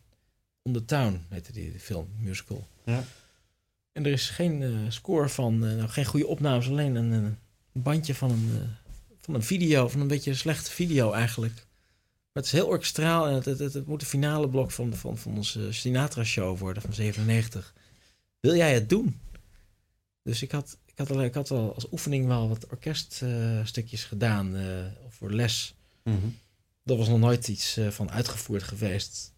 [0.63, 2.67] On the Town heette die, die film, musical.
[2.85, 3.05] Ja.
[3.93, 7.37] En er is geen eh, score van, nou, geen goede opnames, alleen een, een
[7.73, 8.77] bandje van een,
[9.21, 11.67] van een video, van een beetje een slechte video eigenlijk.
[12.39, 15.19] Het is heel orkestraal en het, het, het, het moet de finale blok van, van,
[15.19, 17.75] van onze Sinatra-show worden van 97.
[18.41, 19.21] Wil jij het doen?
[20.23, 24.57] Dus ik had, ik had, al, ik had al als oefening wel wat orkeststukjes gedaan
[24.57, 24.65] eh,
[25.09, 25.75] voor les.
[26.03, 26.17] mhm.
[26.85, 29.33] Dat was nog nooit iets eh, van uitgevoerd geweest.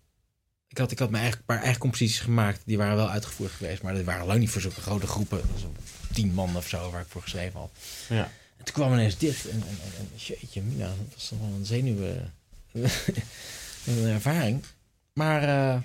[0.69, 2.63] Ik had, ik had mijn eigen, paar eigen composities gemaakt.
[2.65, 3.83] Die waren wel uitgevoerd geweest.
[3.83, 5.39] Maar die waren lang niet voor zulke grote groepen.
[5.39, 7.71] Een tien man of zo waar ik voor geschreven had.
[8.09, 8.31] Ja.
[8.57, 9.49] En toen kwam ineens dit.
[9.51, 12.33] En, en, en, en jeetje, mina, dat was toch wel een zenuwen...
[13.87, 14.65] een ervaring.
[15.13, 15.43] Maar...
[15.43, 15.83] eh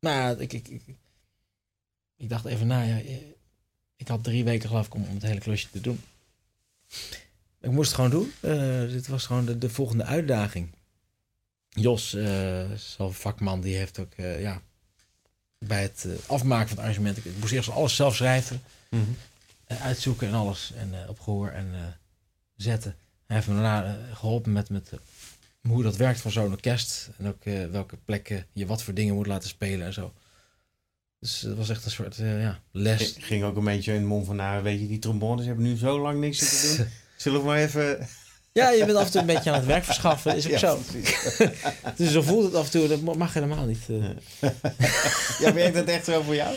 [0.00, 0.82] nou, ik, ik, ik,
[2.16, 2.82] ik dacht even na.
[2.82, 3.16] Ja, eh,
[3.96, 6.00] ik had drie weken geloof ik om, om het hele klusje te doen.
[7.60, 8.32] Ik moest het gewoon doen.
[8.40, 10.68] Eh, dit was gewoon de, de volgende uitdaging.
[11.68, 14.62] Jos, eh zo'n vakman, die heeft ook ja,
[15.58, 17.24] bij het afmaken van het arrangement.
[17.24, 19.02] Ik moest eerst alles zelf schrijven, Mhm.
[19.66, 20.72] uitzoeken en alles.
[20.76, 21.98] En op gehoor en
[22.56, 22.96] zetten.
[23.26, 24.92] Hij heeft me daarna eh, geholpen met, met
[25.68, 27.10] hoe dat werkt van zo'n orkest.
[27.18, 30.12] En ook eh, welke plekken je wat voor dingen moet laten spelen en zo.
[31.18, 33.02] Dus het was echt een soort eh, ja, les.
[33.18, 35.64] G- Ging ook een beetje in de mond van, nou weet je, die trombones hebben
[35.64, 36.86] nu zo lang niks te doen.
[37.16, 38.06] Zullen we maar even...
[38.52, 40.36] Ja, je bent af en toe een beetje aan het werk verschaffen.
[40.36, 40.78] Is ook Ja, zo.
[41.96, 42.88] Dus zo voelt het af en toe.
[42.88, 43.88] Dat mag helemaal niet.
[43.88, 44.04] eh.
[45.40, 46.56] Ja, werkt dat echt zo voor jou?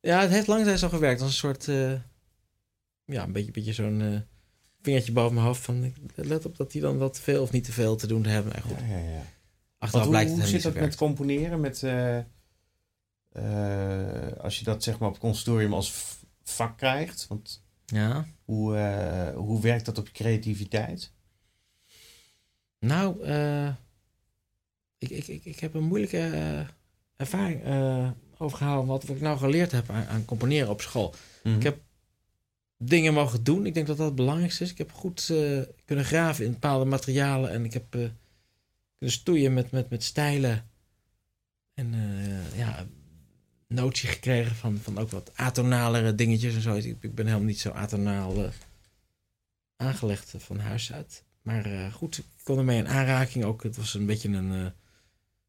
[0.00, 1.20] Ja, het heeft lang tijd zo gewerkt.
[1.20, 1.64] Als een soort...
[3.04, 4.24] ja, een beetje, beetje zo'n
[4.86, 5.60] vingertje boven mijn hoofd.
[5.64, 8.24] Van, let op dat die dan wat te veel of niet te veel te doen
[8.24, 8.62] hebben.
[8.62, 9.22] Goed, Ja, ja, ja.
[9.78, 11.60] achteraf hoe, blijkt hoe het zit helemaal dat met componeren?
[11.60, 12.18] Met, eh,
[13.32, 17.26] eh, als je dat zeg maar op consortium als vak krijgt.
[17.28, 18.26] Want Ja.
[18.44, 21.12] hoe, eh, hoe werkt dat op je creativiteit?
[22.78, 23.26] Nou,
[24.98, 26.66] ik, ik, ik, ik heb een moeilijke
[27.16, 28.86] ervaring eh overgehaald.
[28.86, 31.14] Wat, wat ik nou geleerd heb aan, aan componeren op school.
[31.42, 31.78] Ik heb
[32.78, 33.66] dingen mogen doen.
[33.66, 34.70] Ik denk dat dat het belangrijkste is.
[34.70, 37.50] Ik heb goed eh, kunnen graven in bepaalde materialen.
[37.50, 38.00] En ik heb eh,
[38.98, 40.68] kunnen stoeien met, met, met stijlen.
[41.74, 42.86] En eh, ja,
[43.66, 46.74] notie gekregen van, van ook wat atonalere dingetjes en zo.
[46.74, 48.50] Ik, ik ben helemaal niet zo atonaal
[49.76, 51.24] aangelegd van huis uit.
[51.42, 53.62] Maar goed, ik kon ermee in aanraking ook.
[53.62, 54.72] Het was een beetje een,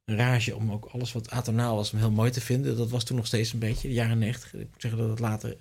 [0.06, 2.78] een rage om ook alles wat atonaal was om heel mooi te vinden.
[2.78, 4.54] Dat was toen nog steeds een beetje, de jaren negentig.
[4.54, 5.58] Ik moet zeggen dat het later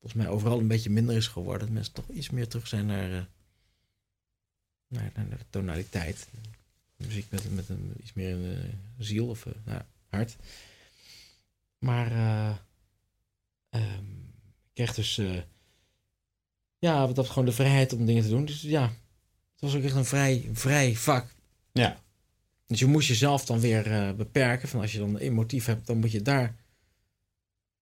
[0.00, 1.66] volgens mij overal een beetje minder is geworden.
[1.66, 3.24] Dat mensen toch iets meer terug zijn naar, eh,
[4.88, 6.28] naar, naar, de tonaliteit.
[6.96, 10.36] Muziek met, met een, iets meer een eh, ziel of eh, nou, hart.
[11.78, 12.56] Maar eh,
[13.70, 14.04] ehm,
[14.64, 15.20] ik kreeg dus
[16.78, 18.44] ja, wat dat gewoon de vrijheid om dingen te doen.
[18.44, 18.82] Dus ja,
[19.52, 21.34] het was ook echt een vrij, vrij vak.
[21.72, 22.02] Ja.
[22.66, 24.68] Dus je moest jezelf dan weer beperken.
[24.68, 26.56] Van als je dan een motief hebt, dan moet je daar,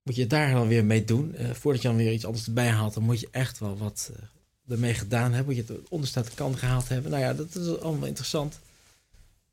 [0.04, 1.34] moet je daar dan weer mee doen.
[1.34, 4.10] Eh, voordat je dan weer iets anders erbij haalt, dan moet je echt wel wat
[4.16, 5.54] eh, ermee gedaan hebben.
[5.56, 7.10] Moet je het onderstaande kant gehaald hebben.
[7.10, 8.60] Nou ja, dat is allemaal interessant.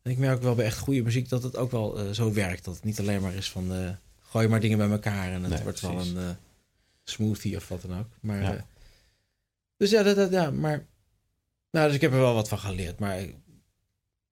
[0.02, 2.34] En ik merk ook wel bij echt goede muziek dat het ook wel eh, zo
[2.34, 2.66] werkt.
[2.66, 5.62] Dat het niet alleen maar is van gooi maar dingen bij elkaar en het Nee,
[5.64, 6.14] wordt precies.
[6.14, 6.36] wel een
[7.04, 8.08] smoothie of wat dan ook.
[8.20, 8.66] Maar, Ja.
[9.78, 10.86] dus ja, dat, dat, ja, maar.
[11.72, 13.00] Nou, dus ik heb er wel wat van geleerd.
[13.00, 13.20] Maar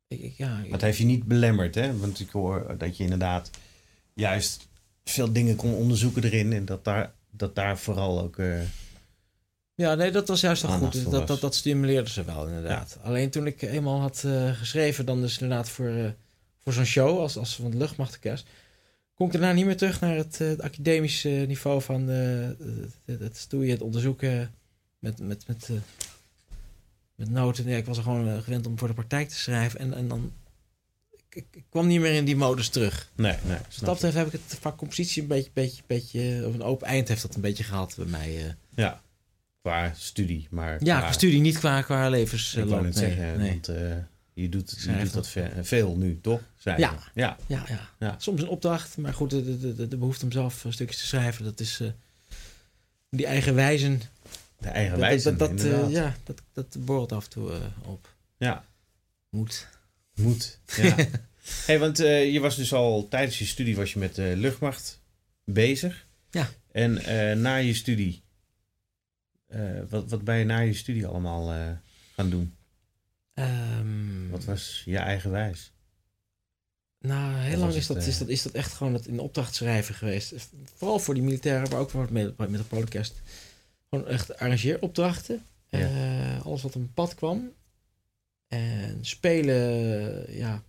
[0.08, 1.98] ik- ja, ik- Dat heeft je niet belemmerd, hè?
[1.98, 3.50] Want ik hoor dat je inderdaad
[4.14, 4.68] juist
[5.04, 6.54] veel dingen kon onderzoeken erin.
[6.54, 8.38] En dat daar dat daar vooral ook...
[8.38, 8.62] eh,
[9.76, 11.12] Ja, nee, dat was juist Aandacht goed.
[11.12, 12.98] Dat, dat, dat stimuleerde ze wel, inderdaad.
[13.02, 16.10] Alleen toen ik eenmaal had eh, geschreven, dan dus inderdaad voor, eh,
[16.64, 18.48] voor zo'n show als, als van de luchtmachtorkest,
[19.14, 23.72] kon ik daarna niet meer terug naar het, het academische niveau van het, het stoeien,
[23.72, 24.54] het onderzoeken
[25.00, 25.70] met, met, met,
[27.16, 27.66] met noten.
[27.66, 30.32] Nee, ik was er gewoon gewend om voor de praktijk te schrijven en, en dan
[31.40, 33.10] ik, ik, ik kwam niet meer in die modus terug.
[33.16, 33.58] nee, nee.
[33.68, 36.88] Dus dat betreft heb ik het vak compositie een beetje, beetje, beetje, of een open
[36.88, 38.38] eind heeft dat een beetje gehad bij mij.
[38.38, 38.46] eh.
[38.46, 38.56] ik.
[38.76, 39.02] Ja,
[39.62, 40.48] qua studie.
[40.52, 42.70] Maar Ja, qua- qua studie, niet qua, qua Ik levensloop.
[42.70, 43.50] net nee, zeggen, nee.
[43.50, 43.76] want eh,
[44.34, 46.42] je doet, je doet dat ve- veel nu, toch?
[46.58, 46.84] Schrijven.
[46.84, 46.98] Ja.
[47.14, 47.38] ja.
[47.48, 47.90] Ja, ja.
[48.00, 48.16] Ja.
[48.20, 51.06] Soms een opdracht, maar goed, de, de, de, de behoefte om zelf eh, stukjes te
[51.08, 51.88] schrijven, dat is eh,
[53.10, 54.02] die eigen wijzen.
[54.58, 55.36] De eigen Dat, wijze.
[55.36, 57.58] dat, dat, eh, ja, dat, dat borrelt af en toe eh,
[57.90, 58.14] op.
[58.38, 58.66] ja.
[59.30, 59.68] Moet.
[60.16, 60.60] Moet.
[60.76, 60.96] Ja.
[61.66, 65.02] hey, want eh, je was dus al tijdens je studie was je met de luchtmacht
[65.44, 66.08] bezig.
[66.32, 66.50] Ja.
[66.72, 68.24] En eh, na je studie,
[69.48, 71.72] eh, wat, wat ben je na je studie allemaal eh,
[72.16, 72.56] gaan doen?
[73.34, 75.72] Ehm, Wat was je eigen wijs?
[77.00, 79.20] Nou, heel lang is het, dat, is, eh, dat, is dat echt gewoon het in
[79.20, 80.34] opdracht schrijven geweest.
[80.76, 83.22] Vooral voor die militairen, maar ook voor met, met de Polycast.
[83.90, 85.46] Gewoon echt arrangeeropdrachten.
[85.70, 85.80] Ja.
[85.80, 87.52] Eh, alles wat een pad kwam.
[88.48, 90.64] En spelen, ja.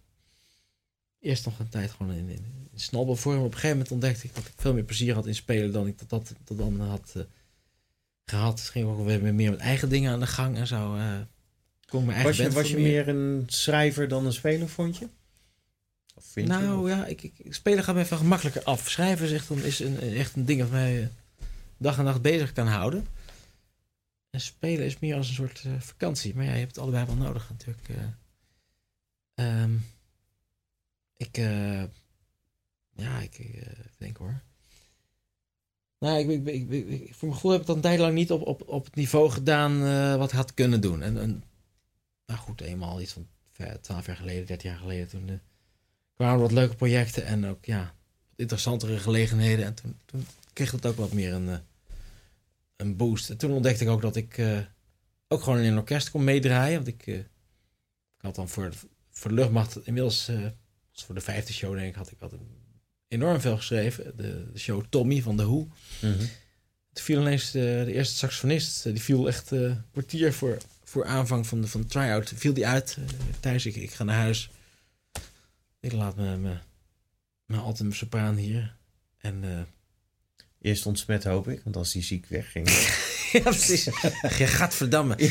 [1.21, 3.39] Eerst nog een tijd gewoon in, in, in snabbelvorm.
[3.39, 5.87] Op een gegeven moment ontdekte ik dat ik veel meer plezier had in spelen dan
[5.87, 7.23] ik dat, dat, dat dan had eh,
[8.25, 8.57] gehad.
[8.57, 10.97] Dus ging ik ook weer meer met eigen dingen aan de gang en zo.
[10.97, 11.21] eh
[11.87, 15.09] kon mijn eigen Was je, was je meer een schrijver dan een speler, vond je?
[16.15, 16.53] Of vind je?
[16.53, 18.89] nou Of- ja, ik, ik, spelen gaat me even gemakkelijker af.
[18.91, 21.07] Schrijven is echt een, is een, echt een ding dat mij eh,
[21.77, 23.07] dag en nacht bezig kan houden.
[24.31, 26.35] En spelen is meer als een soort vakantie.
[26.35, 27.89] Maar ja, je hebt het allebei wel nodig natuurlijk.
[27.89, 29.65] eh.
[31.21, 31.83] Ik, eh,
[32.93, 34.41] ja, ik eh, even denken hoor.
[35.99, 38.15] Nou, ik, ik, ik, ik- ik- voor mijn gevoel heb ik het een tijd lang
[38.15, 41.03] niet op, op, op het niveau gedaan eh, wat ik had kunnen doen.
[41.03, 41.45] En, en
[42.27, 43.27] nou goed, eenmaal iets van
[43.81, 45.41] twaalf jaar geleden, 13 jaar geleden, toen
[46.15, 47.95] kwamen wat leuke projecten en ook ja,
[48.37, 49.65] interessantere gelegenheden.
[49.65, 51.61] En toen, toen kreeg het ook wat meer een,
[52.77, 53.31] een boost.
[53.31, 54.41] En toen ontdekte ik ook dat ik
[55.29, 56.77] ook gewoon in een orkest kon meedraaien.
[56.77, 57.27] Want ik, ik
[58.21, 58.73] had dan voor,
[59.11, 60.31] voor de luchtmacht inmiddels,
[61.01, 62.35] was voor de vijfde show denk ik, had ik had
[63.09, 64.17] enorm veel geschreven.
[64.17, 65.69] De, de show Tommy van The Who.
[66.01, 66.19] Mhm.
[66.93, 70.59] Toen viel ineens de, de eerste saxofonist, eh, die viel echt eh, een kwartier voor,
[70.85, 72.97] voor aanvang van de, van de try-out, viel die uit.
[72.99, 73.05] Eh,
[73.41, 74.51] Thijs, ik, ik ga naar huis.
[75.81, 76.57] Ik laat me, me,
[77.45, 78.77] mijn altum sopraan hier.
[79.19, 79.61] En eh,
[80.61, 82.69] Eerst ontsmet, hoop ik, want als die ziek wegging.
[83.33, 83.85] ja, precies.
[84.39, 85.17] Je gaat verdammen.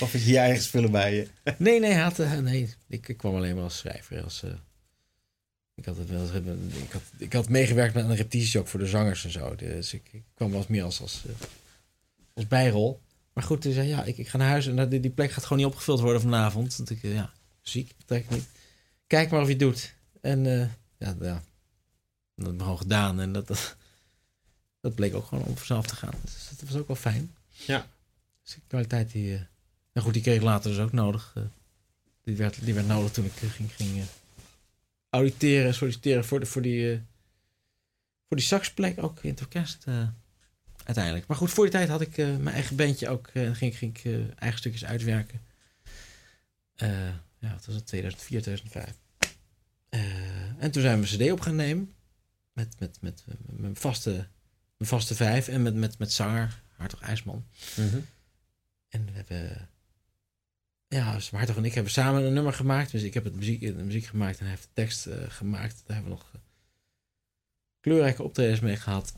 [0.00, 1.28] of had je je eigen spullen bij je?
[1.58, 4.22] Nee, nee, hij had, eh, nee, ik, ik kwam alleen maar als schrijver.
[4.22, 4.50] Als, eh,
[5.74, 8.86] ik, had het wel, ik, had, ik had meegewerkt met een repetitie ook voor de
[8.86, 9.54] zangers en zo.
[9.54, 11.32] Dus ik, ik kwam wel meer als, als, eh,
[12.34, 13.00] als bijrol.
[13.32, 15.30] Maar goed, hij zei, ja, ik, ik ga naar huis en dat- die, die plek
[15.32, 16.76] gaat gewoon niet opgevuld worden vanavond.
[16.76, 18.46] Want ik, ja, ziek, trek ik niet.
[19.06, 19.94] Kijk maar of je het doet.
[20.20, 20.44] En
[20.98, 21.42] ja, ja,
[22.36, 23.20] dat ik gewoon gedaan.
[23.20, 23.76] En dat, dat,
[24.80, 26.14] dat bleek ook gewoon om vanzelf te gaan.
[26.24, 27.34] Dus dat was ook wel fijn.
[27.50, 27.86] Ja.
[28.42, 29.34] Dus die kwaliteit die...
[29.34, 29.40] eh,
[29.92, 31.32] nou goed, die kreeg ik later dus ook nodig.
[31.34, 31.42] eh.
[32.22, 34.04] die, werd, die werd nodig toen ik eh, ging, ging eh,
[35.10, 37.02] auditeren, solliciteren voor, de, voor die,
[38.28, 39.84] voor die saxplek ook in het orkest
[40.84, 41.26] uiteindelijk.
[41.26, 43.28] Maar goed, voor die tijd had ik mijn eigen bandje ook.
[43.28, 45.40] en ging, ging ik eigen stukjes uitwerken.
[47.38, 48.94] Ja, dat was het 2004, 2005.
[49.88, 50.00] Eh,
[50.58, 51.93] en toen zijn we een cd op gaan nemen.
[52.54, 54.10] Met, met, met, met mijn, vaste,
[54.76, 55.48] mijn vaste vijf.
[55.48, 57.46] En met, met, met zanger Hartog IJsman.
[57.76, 58.00] Mhm.
[58.88, 59.68] En we hebben...
[60.88, 62.90] Ja, dus Hartog en ik hebben samen een nummer gemaakt.
[62.90, 65.82] Dus ik heb het muziek, de muziek gemaakt en hij heeft de tekst eh, gemaakt.
[65.86, 66.40] Daar hebben we nog eh,
[67.80, 69.14] kleurrijke optredens mee gehad.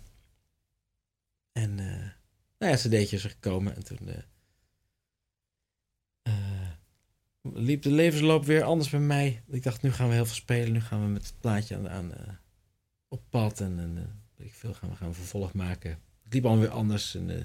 [1.52, 2.10] En eh
[2.58, 3.76] nou ja, het cd'tje is er gekomen.
[3.76, 4.08] En toen
[7.54, 9.42] liep de levensloop weer anders bij mij.
[9.46, 10.72] Ik dacht, nu gaan we heel veel spelen.
[10.72, 12.12] Nu gaan we met het plaatje aan, aan
[13.16, 13.60] op pad.
[13.60, 14.04] En, en eh,
[14.36, 15.90] weet ik veel, gaan we gaan vervolg maken.
[16.22, 17.14] Het liep allemaal weer anders.
[17.14, 17.42] En, eh,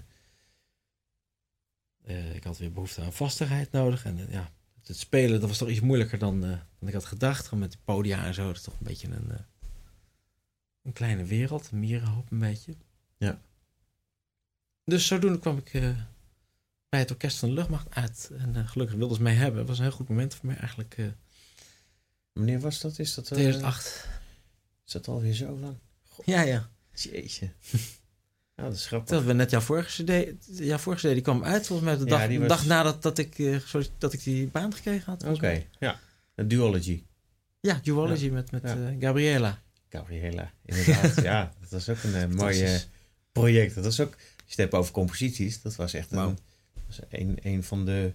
[2.03, 4.05] eh, ik had weer behoefte aan vastigheid nodig.
[4.05, 4.51] En ja,
[4.83, 7.43] het spelen dat was toch iets moeilijker dan, dan ik had gedacht.
[7.43, 8.45] Gewoon met de podia en zo.
[8.45, 9.31] Dat is toch een beetje een,
[10.81, 11.69] een kleine wereld.
[11.71, 12.75] Een mierenhoop een beetje.
[13.17, 13.41] Ja.
[14.83, 15.71] Dus zodoende kwam ik
[16.89, 18.31] bij het Orkest van de Luchtmacht uit.
[18.37, 19.59] En gelukkig wilden ze mij hebben.
[19.59, 20.97] Het was een heel goed moment voor mij eigenlijk.
[22.33, 22.99] Wanneer was dat?
[22.99, 24.07] Is dat, eh, 2008.
[24.95, 25.75] Is dat alweer zo lang?
[26.25, 26.69] Ja, ja.
[26.93, 27.49] Jeetje.
[28.55, 29.09] Ja, dat is grappig.
[29.09, 32.03] Dat we net jouw vorige CD, jouw vorige CD die kwam uit volgens mij de
[32.11, 35.05] Ja, dag, die was- dag nadat dat ik, eh, sorry, dat ik die baan gekregen
[35.11, 35.23] had.
[35.23, 35.67] Oké, mij.
[35.79, 35.99] ja.
[36.35, 37.03] Duology.
[37.59, 38.75] Ja, Duology met, met Ja.
[38.75, 39.61] eh, Gabriela.
[39.89, 41.21] Gabriela, inderdaad.
[41.23, 42.79] ja, dat was ook een uh, mooi
[43.31, 43.75] project.
[43.75, 46.37] Dat was ook, als je het hebt over composities, dat was echt een,
[46.87, 48.13] was een, een van de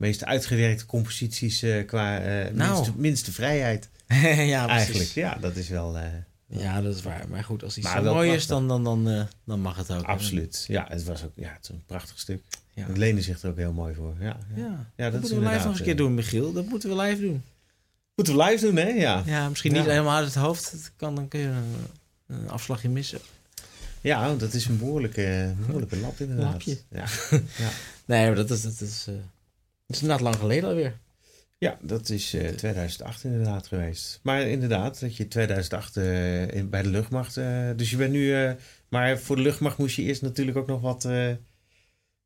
[0.00, 2.74] meest uitgewerkte composities uh, qua uh, nou.
[2.74, 3.88] minste, minste, vrijheid.
[4.54, 5.96] ja, Eigenlijk, ja, dat is wel...
[5.96, 6.02] Uh,
[6.46, 7.24] ja, dat is waar.
[7.28, 10.02] Maar goed, als iets zo mooi is, dan, dan, dan, dan mag het ook.
[10.02, 10.64] Absoluut.
[10.68, 12.42] Ja, het was ook ja, het is een prachtig stuk.
[12.74, 12.86] Ja.
[12.86, 14.14] Het leende zich er ook heel mooi voor.
[14.20, 14.62] Ja, ja.
[14.62, 14.86] ja.
[14.96, 16.52] ja dat, moeten we live nog eens een keer doen, Michiel.
[16.52, 17.42] Dat moeten we live doen.
[18.14, 18.88] Moeten we live doen, hè?
[18.88, 20.72] Ja, ja misschien niet helemaal uit het hoofd.
[20.72, 21.74] Dat kan, dan kun je een,
[22.26, 23.20] een afslagje missen.
[24.00, 26.52] Ja, dat is een behoorlijke, behoorlijke lap inderdaad.
[26.52, 26.78] Lapje.
[26.90, 27.04] Ja.
[27.64, 27.70] ja.
[28.04, 29.14] Nee, maar dat is, dat is, uh,
[29.90, 30.98] dat is inderdaad lang geleden alweer.
[31.58, 34.20] Ja, dat is uh, 2008 inderdaad geweest.
[34.22, 37.36] Maar inderdaad, dat je 2008 uh, in, bij de luchtmacht...
[37.36, 38.54] Uh, dus je bent nu...
[38.88, 41.04] maar voor de luchtmacht moest je eerst natuurlijk ook nog wat...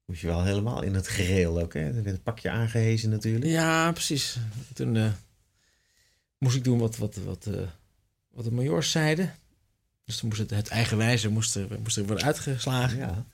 [0.05, 1.81] moest je wel helemaal in het gereel ook, hè?
[1.81, 3.51] Er werd het pakje aangehezen natuurlijk.
[3.51, 4.37] Ja, precies.
[4.73, 5.13] Toen
[6.39, 7.49] moest ik doen wat, wat, wat,
[8.31, 9.35] wat de majors zeiden.
[10.05, 12.99] Dus dan moest het, het eigenwijze moest er, moest er worden uitgeslagen.
[12.99, 13.27] Ja.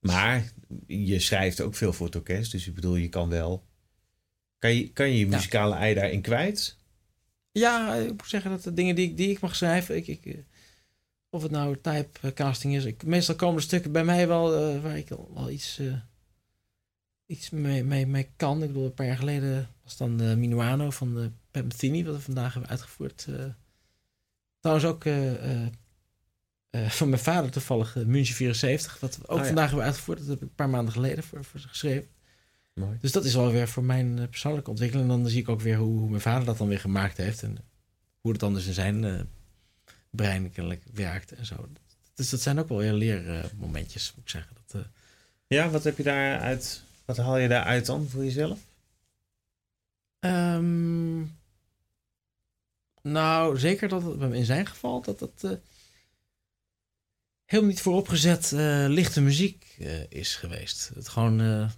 [0.00, 0.52] Maar
[0.86, 2.52] je schrijft ook veel voor het orkest.
[2.52, 3.66] Dus ik bedoel, je kan wel...
[4.58, 6.78] Kan je kan je, je muzikale ei daarin kwijt?
[7.52, 9.96] Ja, ik moet zeggen dat de dingen die ik, die ik mag schrijven...
[9.96, 10.44] Ik, ik,
[11.30, 12.84] of het nou typecasting is...
[12.84, 15.94] Ik, meestal komen er stukken bij mij wel uh, waar ik wel iets, uh,
[17.26, 18.62] iets mee, mee, mee kan.
[18.62, 22.20] Ik bedoel, een paar jaar geleden was dan de Minuano van de Pep wat we
[22.20, 23.28] vandaag hebben uitgevoerd...
[24.60, 25.04] Trouwens ook
[26.76, 29.00] uh, uh, van mijn vader toevallig, München 74.
[29.00, 30.18] Wat we ook oh, vandaag hebben uitgevoerd.
[30.18, 32.08] Dat heb ik een paar maanden geleden voor, voor geschreven.
[32.74, 32.98] Mooi.
[33.00, 35.10] Dus dat is wel weer voor mijn persoonlijke ontwikkeling.
[35.10, 37.42] En dan zie ik ook weer hoe, hoe, mijn vader dat dan weer gemaakt heeft.
[37.42, 37.58] En
[38.20, 39.28] hoe het anders in zijn
[40.10, 40.52] brein
[40.92, 41.68] werkt en zo.
[42.14, 44.56] Dus dat zijn ook wel weer leermomentjes, moet ik zeggen.
[44.66, 44.86] Dat,
[45.46, 46.82] ja, wat heb je daaruit?
[47.04, 48.58] Wat haal je daaruit dan voor jezelf?
[50.20, 51.36] Um,
[53.02, 55.50] nou, zeker dat het in zijn geval dat uh,
[57.46, 60.90] helemaal niet vooropgezet uh, lichte muziek uh, is geweest.
[60.94, 61.70] Het gewoon een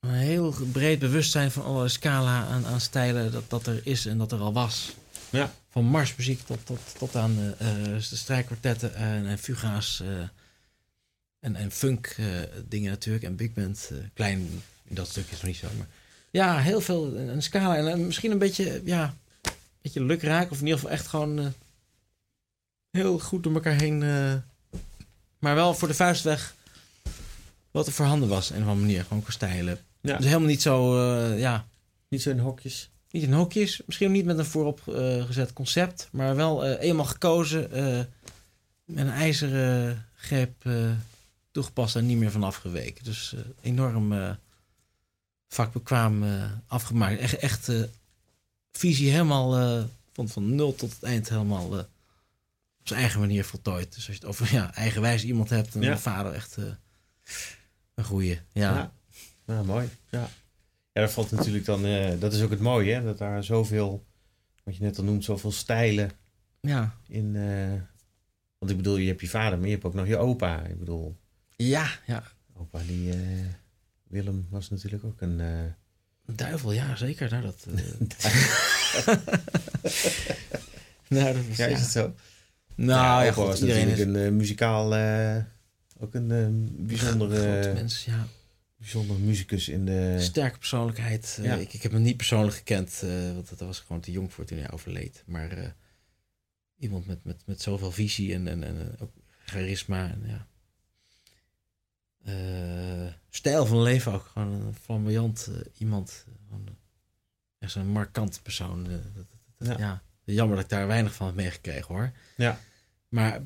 [0.00, 4.32] heel breed bewustzijn van alle scala aan, aan stijlen dat, dat er is en dat
[4.32, 4.94] er al was.
[5.30, 5.54] Ja.
[5.70, 10.02] Van marsmuziek tot, tot, tot aan de strijkkwartetten en, en fuga's
[11.40, 12.16] en, en funk
[12.68, 13.90] dingen natuurlijk en big band.
[14.14, 14.38] klein
[14.88, 15.88] in dat stuk is nog niet zo, maar
[16.30, 19.14] ja, heel veel een scala en misschien een beetje ja,
[19.82, 20.50] beetje lukraak.
[20.50, 21.54] Of in ieder geval echt gewoon
[22.90, 24.02] heel goed door elkaar heen.
[25.42, 26.54] Uh, maar wel voor de vuist weg
[27.70, 28.50] wat er voorhanden was.
[28.50, 29.04] En een manier.
[29.04, 29.78] Gewoon kastijlen.
[30.00, 30.16] Ja.
[30.16, 31.66] Dus helemaal niet zo, uh, ja...
[32.08, 32.90] Niet zo in hokjes.
[33.10, 33.82] Niet in hokjes.
[33.86, 36.08] Misschien niet met een vooropgezet concept.
[36.12, 37.70] Maar wel eenmaal gekozen.
[38.84, 40.64] met een ijzeren greep
[41.50, 43.04] toegepast en niet meer vanaf geweken.
[43.04, 44.36] Dus enorm
[45.48, 46.24] vakbekwaam
[46.66, 47.20] afgemaakt.
[47.20, 47.70] Echt, echt
[48.72, 51.82] visie helemaal uh, van, van nul tot het eind helemaal uh,
[52.82, 53.94] op zijn eigen manier voltooid.
[53.94, 55.98] Dus als je het over ja, eigenwijs iemand hebt, dan ja.
[55.98, 56.64] vader echt uh,
[57.94, 58.40] een goeie.
[58.52, 58.92] Ja.
[59.46, 59.62] ja.
[59.62, 59.88] mooi.
[60.10, 60.28] Ja.
[60.92, 61.82] ja, dat valt natuurlijk dan,
[62.18, 63.02] dat is ook het mooie, hè?
[63.02, 64.06] dat daar zoveel,
[64.64, 66.10] wat je net al noemt, zoveel stijlen
[66.60, 66.94] ja.
[67.06, 67.32] in.
[68.58, 70.62] want ik bedoel, je hebt je vader, maar je hebt ook nog je opa.
[70.62, 71.16] Ik bedoel.
[71.56, 72.22] Ja, ja.
[72.54, 73.12] Opa, die
[74.08, 75.40] Willem was natuurlijk ook een
[76.26, 77.30] Duivel, ja, zeker.
[77.30, 77.74] Nou, dat, uh...
[81.08, 82.14] nou, dat was, ja, is het zo?
[82.74, 83.98] Nou, ja, was iedereen is...
[83.98, 85.36] een uh, muzikaal, uh,
[85.98, 88.26] ook een bijzondere mens, ja.
[88.76, 90.16] Bijzonder muzikus in de...
[90.18, 91.38] Sterke persoonlijkheid.
[91.42, 91.54] Ja.
[91.54, 93.04] Ik, ik heb hem niet persoonlijk gekend,
[93.34, 95.22] want dat was gewoon te jong voor toen hij overleed.
[95.26, 95.74] Maar
[96.78, 99.12] iemand met, met, met zoveel visie en, en, en ook
[99.44, 100.10] charisma.
[100.10, 100.46] En, ja
[102.28, 104.26] uh, stijl van leven ook.
[104.32, 106.26] Gewoon een flamboyant iemand.
[106.48, 106.68] Gewoon,
[107.58, 108.88] echt zo'n markant persoon.
[109.58, 110.02] Dat, ja.
[110.24, 112.12] Jammer dat ik daar weinig van heb meegekregen hoor.
[112.36, 112.60] Ja.
[113.08, 113.42] Maar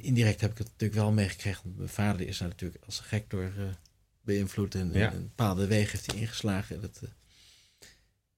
[0.00, 1.74] indirect heb ik het natuurlijk wel meegekregen.
[1.76, 3.52] Mijn vader is natuurlijk als gek door
[4.20, 4.74] beïnvloed.
[4.74, 5.12] En, ja.
[5.12, 6.80] een bepaalde wegen heeft hij ingeslagen.
[6.80, 7.00] Dat,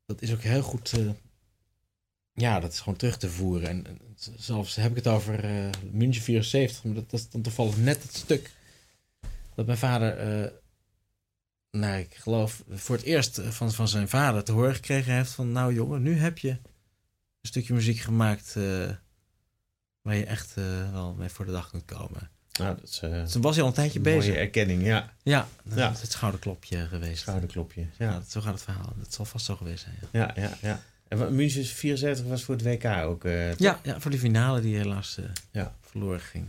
[0.06, 0.92] dat is ook heel goed.
[2.32, 3.68] ja, dat is gewoon terug te voeren.
[3.68, 3.98] En, en
[4.36, 6.84] zelfs heb ik het over München 74.
[6.84, 8.50] Maar dat, dat is dan toevallig net het stuk
[9.54, 10.50] dat mijn vader, uh,
[11.70, 15.52] nou ik geloof voor het eerst van, van zijn vader te horen gekregen heeft van
[15.52, 16.56] nou jongen, nu heb je
[17.42, 18.90] een stukje muziek gemaakt uh,
[20.02, 22.30] waar je echt uh, wel mee voor de dag kunt komen.
[22.58, 24.26] Nou, dat is, dus toen was hij al een tijdje een bezig.
[24.26, 25.12] Mooie erkenning, ja.
[25.22, 25.90] Ja, dat ja.
[25.90, 27.20] is het schouderklopje geweest.
[27.20, 28.10] Schouderklopje, ja.
[28.10, 28.92] ja zo gaat het verhaal.
[28.98, 29.94] Dat zal vast zo geweest zijn.
[30.10, 30.58] Ja, ja, ja.
[30.60, 30.82] ja.
[31.08, 33.22] En München 74 was voor het WK ook,
[33.56, 35.18] ja, ja, voor de finale die helaas
[35.50, 35.74] ja.
[35.80, 36.44] verloren ging.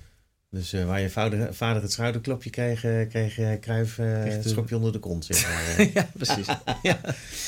[0.49, 2.79] Dus waar je vader, vader het schouderklopje kreeg,
[3.09, 5.25] kreeg Cruijff het schopje onder de kont.
[5.25, 5.87] Zeg maar.
[5.93, 6.47] ja, precies.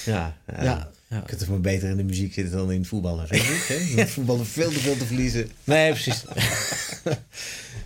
[0.06, 0.38] ja.
[0.46, 1.18] ja, ja.
[1.18, 3.28] Je kunt toch maar beter in de muziek zitten dan in het voetballen.
[3.30, 4.08] Je niet, hè?
[4.08, 5.50] Voetballen veel te veel te verliezen.
[5.64, 6.24] Nee, precies.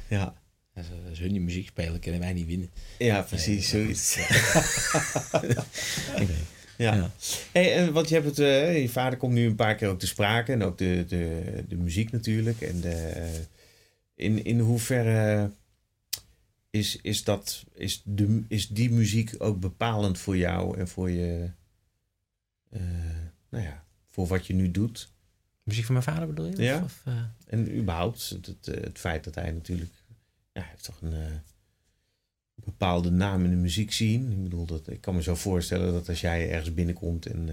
[0.07, 0.33] Ja,
[0.75, 2.69] Als als hun die muziek spelen, kunnen wij niet winnen.
[2.97, 4.17] ja precies, Nee, zoiets.
[4.17, 4.27] Ik
[6.27, 6.37] weet.
[6.77, 6.95] Ja.
[6.95, 7.11] Ja.
[7.51, 10.07] Hey, want je, hebt het, eh, je vader komt nu een paar keer ook te
[10.07, 10.51] sprake.
[10.51, 12.61] En ook de, de, de muziek natuurlijk.
[12.61, 13.23] En de, eh,
[14.15, 15.51] in, in hoeverre
[16.69, 21.49] is, is, dat, is, de, is die muziek ook bepalend voor jou en voor je...
[22.69, 22.81] eh,
[23.49, 25.09] nou ja, voor wat je nu doet?
[25.63, 26.61] Muziek van mijn vader bedoel je?
[26.61, 26.81] Ja.
[26.83, 27.13] Of, eh,
[27.47, 29.91] En überhaupt het, het, eh, het feit dat hij natuurlijk...
[30.53, 31.13] Ja, hij heeft toch een...
[32.55, 34.31] bepaalde naam in de muziek zien.
[34.31, 37.49] Ik bedoel, dat, ik kan me zo voorstellen dat als jij ergens binnenkomt en...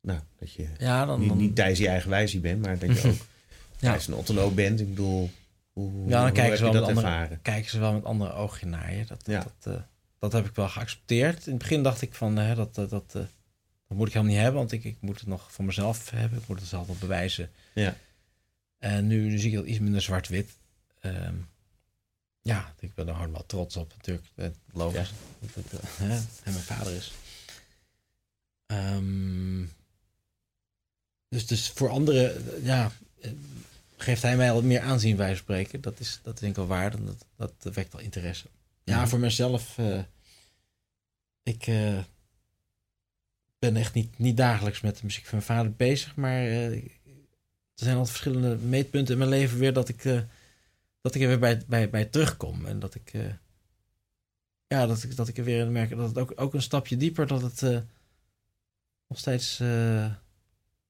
[0.00, 1.18] nou, dat je ja, dan...
[1.20, 3.14] niet, dan niet Thijs je eigen wijzie bent, maar dat je ook
[3.80, 3.90] Ja.
[3.92, 4.80] Thijs een Otterlo bent.
[4.80, 5.30] Ik bedoel,
[5.72, 7.42] hoe, Ja, dan kijken ze je wel dat met andere- ervaren?
[7.42, 9.04] kijken ze wel met andere ogen naar je.
[9.04, 9.46] Dat, Ja.
[9.60, 9.80] dat,
[10.18, 11.46] dat heb ik wel geaccepteerd.
[11.46, 13.16] In het begin dacht ik van, eh, dat, dat, dat,
[13.88, 16.38] dat moet ik helemaal niet hebben, want ik, ik moet het nog voor mezelf hebben.
[16.38, 17.50] Ik moet het zelf nog bewijzen.
[17.74, 17.96] Ja.
[18.78, 20.50] En nu, nu zie ik dat iets minder zwart-wit.
[21.00, 21.34] Ehm,
[22.42, 24.26] ja, ik ben er gewoon wel trots op natuurlijk.
[24.34, 25.12] Eh, Logisch.
[25.40, 27.12] Dat het eh, hè, hij mijn vader is.
[28.66, 29.64] Ehm,
[31.28, 32.92] dus, dus voor anderen, eh, ja,
[33.96, 35.80] geeft hij mij wat meer aanzien bij spreken.
[35.80, 36.90] Dat is, dat is denk ik wel waar.
[37.04, 38.46] Dat, dat, dat wekt wel interesse.
[38.84, 39.08] Ja, Mhm.
[39.08, 39.78] voor mezelf,
[41.42, 41.66] ik
[43.58, 47.84] ben echt niet, niet dagelijks met de muziek van mijn vader bezig, maar eh, er
[47.84, 50.20] zijn altijd verschillende meetpunten in mijn leven weer dat ik, eh,
[51.00, 52.66] dat ik er weer bij, bij, bij terugkom.
[52.66, 53.34] En dat ik, eh,
[54.66, 57.26] ja, dat ik, dat ik er weer merk dat het ook, ook een stapje dieper,
[57.26, 57.84] dat het
[59.08, 59.56] nog steeds,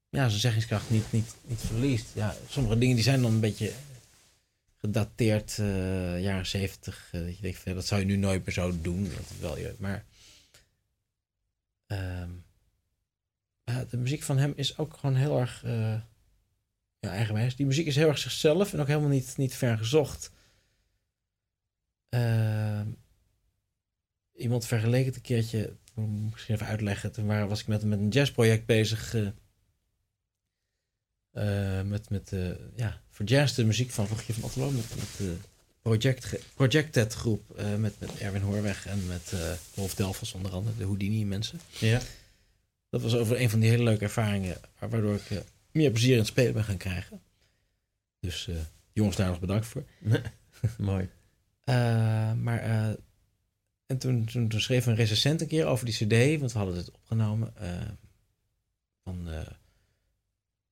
[0.09, 2.07] ja, zijn zeggingskracht niet, niet, niet verliest.
[2.13, 3.71] Ja, sommige dingen die zijn dan een beetje
[4.77, 5.55] gedateerd,
[6.21, 7.09] jaren zeventig.
[7.11, 9.03] dat je denkt, dat zou je nu nooit meer zo doen.
[9.03, 10.05] Dat wel, maar
[11.87, 12.29] ehm,
[13.89, 16.01] de muziek van hem is ook gewoon heel erg eh,
[16.99, 17.55] ja, eigenwijs.
[17.55, 20.31] Die muziek is heel erg zichzelf en ook helemaal niet, niet ver gezocht.
[22.09, 22.87] Ehm,
[24.33, 25.75] iemand vergeleek het een keertje,
[26.31, 27.11] misschien even uitleggen.
[27.11, 29.13] Toen was ik met, met een jazzproject bezig.
[29.13, 29.27] eh,
[31.31, 34.71] eh, met, met eh, ja, voor jazz de muziek van Rogier van Otterlo.
[34.71, 35.35] Met, met de
[35.81, 37.57] project, Projected groep.
[37.57, 40.77] eh, met, met Erwin Hoorweg en met eh Wolf Delfos onder andere.
[40.77, 41.59] De Houdini mensen.
[41.79, 42.01] Ja.
[42.89, 44.55] Dat was over een van die hele leuke ervaringen.
[44.79, 45.37] wa- Waardoor ik eh,
[45.71, 47.21] meer plezier in het spelen ben gaan krijgen.
[48.19, 48.55] Dus eh,
[48.93, 49.83] jongens, daar nog bedankt voor.
[50.77, 51.09] Mooi.
[51.63, 52.59] Eh, maar
[53.85, 56.75] en toen, toen, toen schreef een recensent een keer over die cd, want we hadden
[56.77, 57.53] het opgenomen.
[59.03, 59.27] van,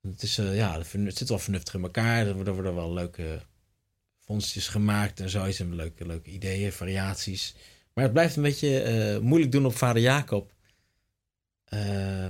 [0.02, 2.28] het, is, ja, het zit wel vernuftig in elkaar.
[2.28, 3.42] Er worden, wel leuke
[4.20, 5.60] vondstjes gemaakt en zoiets.
[5.60, 7.56] En leuke, leuke ideeën, variaties.
[7.94, 10.54] Maar het blijft een beetje moeilijk doen op vader Jacob.
[11.66, 12.28] Eh,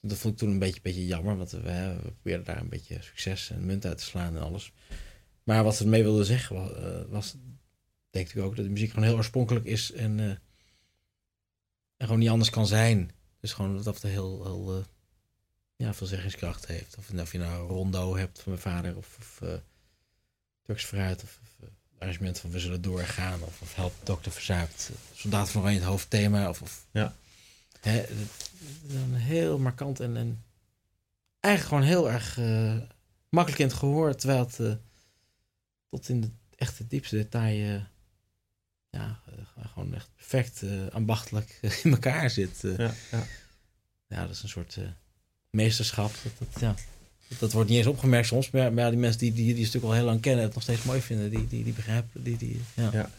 [0.00, 1.60] dat vond ik toen een beetje, beetje jammer, want we,
[2.02, 4.72] we probeerden daar een beetje succes en munt uit te slaan en alles.
[5.42, 7.36] Maar wat ze ermee wilden zeggen was, eh, was
[8.10, 10.28] denk ik ook, dat de muziek gewoon heel oorspronkelijk is en, eh,
[11.96, 13.10] en gewoon niet anders kan zijn.
[13.40, 14.84] Dus gewoon dat het heel, heel
[15.76, 16.96] ja, veel zeggingskracht heeft.
[16.98, 19.40] Of, of je nou rondo hebt van mijn vader of, of
[20.62, 24.90] Turks fruit of, of arrangement van We zullen doorgaan of, of Help Dokter Verzuipt.
[25.14, 27.16] Soldaat van Oranje het hoofdthema of, of Ja.
[27.90, 28.10] Het
[28.88, 30.44] is een heel markant en, en
[31.40, 32.76] eigenlijk gewoon heel erg eh,
[33.28, 34.72] makkelijk in het gehoor, terwijl het eh,
[35.90, 37.82] tot in de echte diepste detail eh,
[38.90, 42.64] ja, eh, gewoon echt perfect eh, ambachtelijk in elkaar zit.
[42.64, 42.76] eh.
[42.78, 43.26] Ja, ja.
[44.08, 44.84] Ja, dat is een soort eh,
[45.50, 46.12] meesterschap.
[46.22, 46.74] Dat, dat, ja,
[47.28, 49.58] dat, dat wordt niet eens opgemerkt soms, maar, maar ja, die mensen die, die, die
[49.62, 51.72] het stuk al heel lang kennen en het nog steeds mooi vinden, die, die, die
[51.72, 52.60] begrijpen, die, die.
[52.74, 53.10] Ja, ja.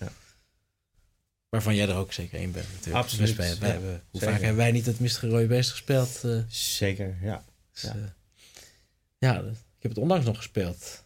[1.56, 3.04] Waarvan jij er ook zeker één bent natuurlijk.
[3.04, 4.30] Absoluut, ja, hebben- hoe zeker.
[4.34, 6.22] vaak hebben wij niet het Mistige Rode Beest gespeeld?
[6.24, 7.44] eh, Zeker, ja.
[7.74, 7.90] dus, Ja.
[7.90, 7.96] eh,
[9.18, 11.04] ja, ik heb het onlangs nog gespeeld.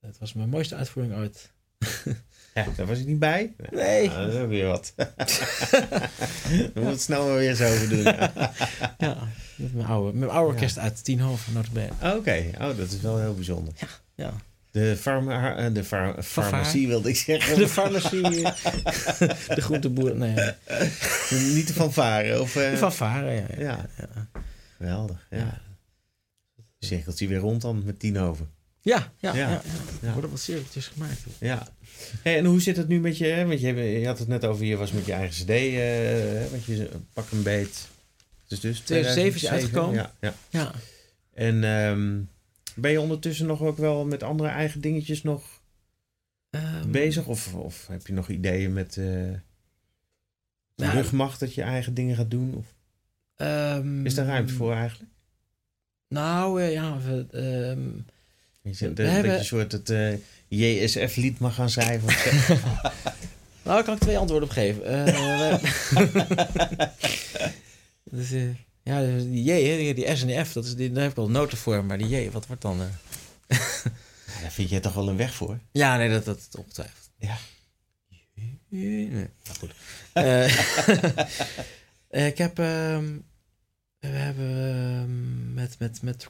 [0.00, 1.50] Het was mijn mooiste uitvoering ooit.
[2.54, 3.54] Ja, daar was ik niet bij.
[3.70, 4.02] Nee.
[4.04, 4.92] Ja, dat is ook weer wat.
[4.96, 8.02] We moeten het snel maar weer eens over doen.
[8.02, 8.32] ja.
[8.98, 11.92] Ja, met mijn oude, mijn oude orkest uit Tienhoven, notabene.
[12.16, 13.74] Oké, oh, dat is wel heel bijzonder.
[14.14, 14.34] Ja.
[14.76, 17.58] De, farma, eh, de far- farmacie wilde ik zeggen.
[17.58, 18.20] De farmacie,
[19.56, 20.34] de groenteboer, nee.
[21.30, 22.40] Niet de fanfare.
[22.40, 23.46] Of, eh, De fanfare, ja.
[23.58, 23.58] ja.
[23.58, 23.88] Ja.
[23.98, 24.28] ja.
[24.76, 25.36] Geweldig, ja.
[26.78, 26.98] Ja.
[27.16, 28.46] Hij weer rond dan met tien over.
[28.80, 29.38] Ja, ja, Ja.
[29.40, 29.48] ja.
[29.50, 29.60] ja,
[30.00, 30.06] Ja.
[30.06, 31.20] Er worden wat cirkeltjes gemaakt.
[31.38, 31.68] Ja.
[32.22, 33.24] Hey, en hoe zit het nu met je?
[33.26, 33.46] hè?
[33.46, 35.50] Want je, je had het net over, je was met je eigen cd.
[35.50, 37.88] eh, want je pak een beet.
[38.48, 39.94] Dus dus 2007 is uitgekomen.
[39.94, 40.34] Ja, ja.
[40.50, 40.72] Ja.
[41.34, 42.18] En ehm,
[42.76, 45.60] ben je ondertussen nog ook wel met andere eigen dingetjes nog
[46.50, 47.26] Ehm, bezig?
[47.26, 49.04] Of, of heb je nog ideeën met eh
[50.74, 52.54] de Nou, rugmacht dat je eigen dingen gaat doen?
[52.54, 52.64] Of?
[53.36, 55.10] Ehm, Is daar ruimte voor eigenlijk?
[56.08, 57.88] Nou, eh, ja, we, ehm,
[58.62, 60.12] Je zegt, We dat, hebben- dat je een soort het eh,
[60.48, 62.08] JSF-lied mag gaan schrijven.
[63.64, 64.84] nou, daar kan ik twee antwoorden op geven.
[64.84, 65.62] Eh,
[68.10, 68.42] dus, eh,
[68.86, 71.16] ja, dus die J, die, S en die F, dat is, die, daar heb ik
[71.16, 72.80] wel noten voor, maar die J, wat wordt dan...
[72.80, 72.86] eh?
[74.42, 75.58] Daar vind je toch wel een weg voor?
[75.72, 77.10] Ja, nee, dat, dat ongetwijfeld.
[77.18, 77.36] Ja.
[78.68, 79.28] Nee, nou
[79.58, 79.70] goed.
[80.12, 80.44] Eh,
[82.08, 82.58] eh, ik heb...
[82.58, 83.16] ehm,
[83.98, 86.28] we hebben ehm, met, met, met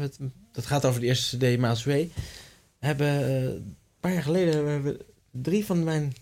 [0.00, 0.18] het-
[0.52, 1.88] dat gaat over de eerste CD, Maas W.
[1.88, 2.08] We
[2.78, 4.64] hebben een paar jaar geleden...
[4.64, 4.96] We hebben
[5.30, 6.12] drie van mijn...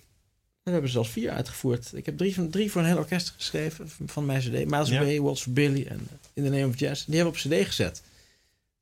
[0.70, 1.90] We hebben er zelfs vier uitgevoerd.
[1.94, 4.70] Ik heb drie, van, drie voor een heel orkest geschreven van- mijn CD.
[4.70, 5.00] Miles Ja.
[5.00, 7.04] Away, Waltz for Billy en In the Name of Jazz.
[7.04, 8.02] Die hebben we op CD gezet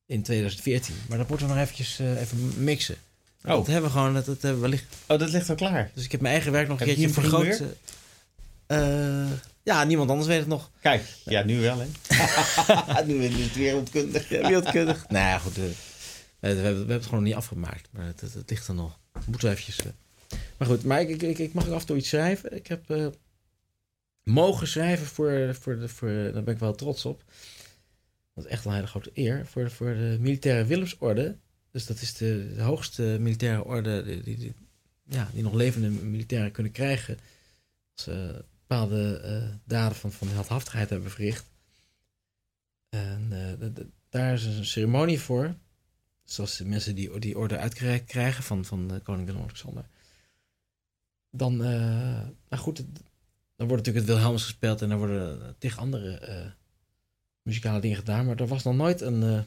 [0.06, 0.94] in 2014.
[1.08, 2.96] Maar dat moeten we nog eventjes eh, even mixen.
[3.44, 3.50] Oh.
[3.50, 4.78] Dat hebben we gewoon, dat, dat hebben we.
[5.06, 5.90] Oh, dat ligt al klaar.
[5.94, 7.62] Dus ik heb mijn eigen werk nog een Heb keertje vergroot.
[8.66, 9.30] eh,
[9.62, 10.70] ja, niemand anders weet het nog.
[10.80, 11.86] Kijk, ja, nu wel, hè?
[13.06, 14.28] nu is het wereldkundig.
[14.28, 15.04] Ja, wereldkundig.
[15.08, 15.56] nou ja, goed.
[15.58, 15.62] eh,
[16.40, 17.88] we, hebben, we hebben het gewoon nog niet afgemaakt.
[17.90, 18.98] Maar het, het, het ligt er nog.
[19.26, 19.76] Moeten we eventjes...
[20.58, 20.68] eh.
[20.68, 22.56] Maar goed, maar ik, ik, mag ook af en toe iets schrijven.
[22.56, 23.06] Ik heb eh,
[24.22, 26.08] mogen schrijven voor, voor, de, voor...
[26.08, 27.24] Daar ben ik wel trots op.
[28.34, 29.46] Dat is echt een hele grote eer.
[29.46, 31.36] Voor, voor de militaire Willemsorde.
[31.70, 34.22] Dus dat is de, hoogste militaire orde...
[34.22, 34.54] Die, die,
[35.04, 37.18] ja, die nog levende militairen kunnen krijgen...
[37.94, 41.50] als ze bepaalde eh, daden van, van heldhaftigheid hebben verricht.
[42.88, 45.54] En eh, daar is een ceremonie voor.
[46.24, 49.88] Zoals de mensen die die orde uitgereikt krijgen van, van eh, koning Willem-Alexander.
[51.30, 52.76] Dan, eh, nou goed,
[53.56, 56.46] dan wordt natuurlijk het Wilhelmus gespeeld en dan worden tig andere eh,
[57.42, 58.26] muzikale dingen gedaan.
[58.26, 59.40] Maar er was nog nooit een, eh,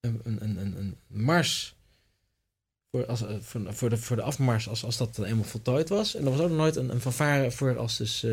[0.00, 1.74] een, een, een, een, mars
[2.90, 6.14] voor, als, voor, voor, de, voor de afmars als, als dat dan eenmaal voltooid was.
[6.14, 8.26] En er was ook nog nooit een, een fanfare voor als dus...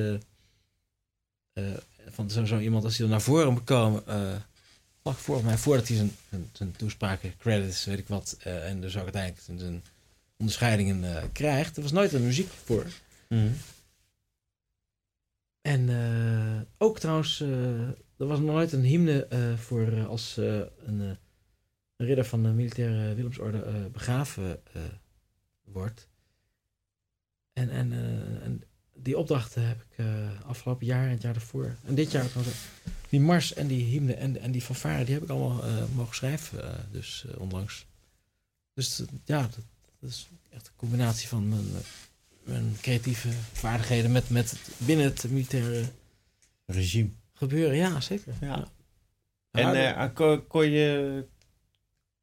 [2.10, 4.04] van zo, iemand als hij er naar voren moet komen.
[5.04, 8.38] lag volgens mij voordat hij zijn, zijn, zijn toespraken, credits, weet ik wat.
[8.39, 9.84] en dus ook uiteindelijk zijn, zijn
[10.40, 11.76] onderscheidingen eh, krijgt.
[11.78, 12.86] Er was nooit een muziek voor.
[13.28, 13.50] Mhm.
[15.62, 17.82] En eh, ook trouwens, eh,
[18.18, 19.28] er was nooit een hymne
[19.58, 20.38] voor als
[20.86, 21.18] een,
[21.98, 24.62] ridder van de militaire Willemsorde begraven
[25.64, 26.08] wordt.
[27.54, 27.92] En, en,
[28.42, 28.64] en
[28.94, 30.06] die opdrachten heb ik
[30.46, 31.76] afgelopen jaar en het jaar daarvoor.
[31.86, 32.58] En dit jaar trouwens.
[33.10, 35.64] Die mars en die hymne en, en die fanfare, die heb ik allemaal
[35.96, 36.88] mogen schrijven.
[36.92, 37.86] dus onlangs.
[38.74, 39.58] Dus ja, dat,
[40.00, 41.82] dat is echt een combinatie van mijn, eh,
[42.54, 45.84] mijn creatieve vaardigheden met, met het- binnen het militaire
[46.66, 47.10] Regime.
[47.34, 47.76] gebeuren.
[47.76, 48.34] Ja, zeker.
[48.41, 48.68] Ja.
[49.52, 51.26] En eh, kon, kon je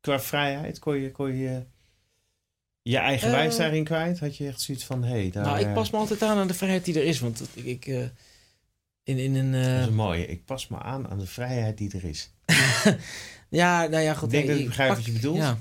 [0.01, 1.65] qua vrijheid, kon je, kon je
[2.83, 4.19] je eigen Eh, wijs daarin kwijt?
[4.19, 5.45] Had je echt zoiets van, hé, hey, daar...
[5.45, 7.21] nou, ik pas me altijd aan aan de vrijheid die er is.
[7.21, 7.87] Want ik, ik
[9.03, 9.55] in, in een...
[9.55, 10.27] eh, Dat is een mooie.
[10.27, 12.31] Ik pas me aan aan de vrijheid die er is.
[13.49, 14.33] ja, nou ja, goed.
[14.33, 15.37] Ik denk dat ik begrijp pak- wat je bedoelt.
[15.37, 15.59] Ja,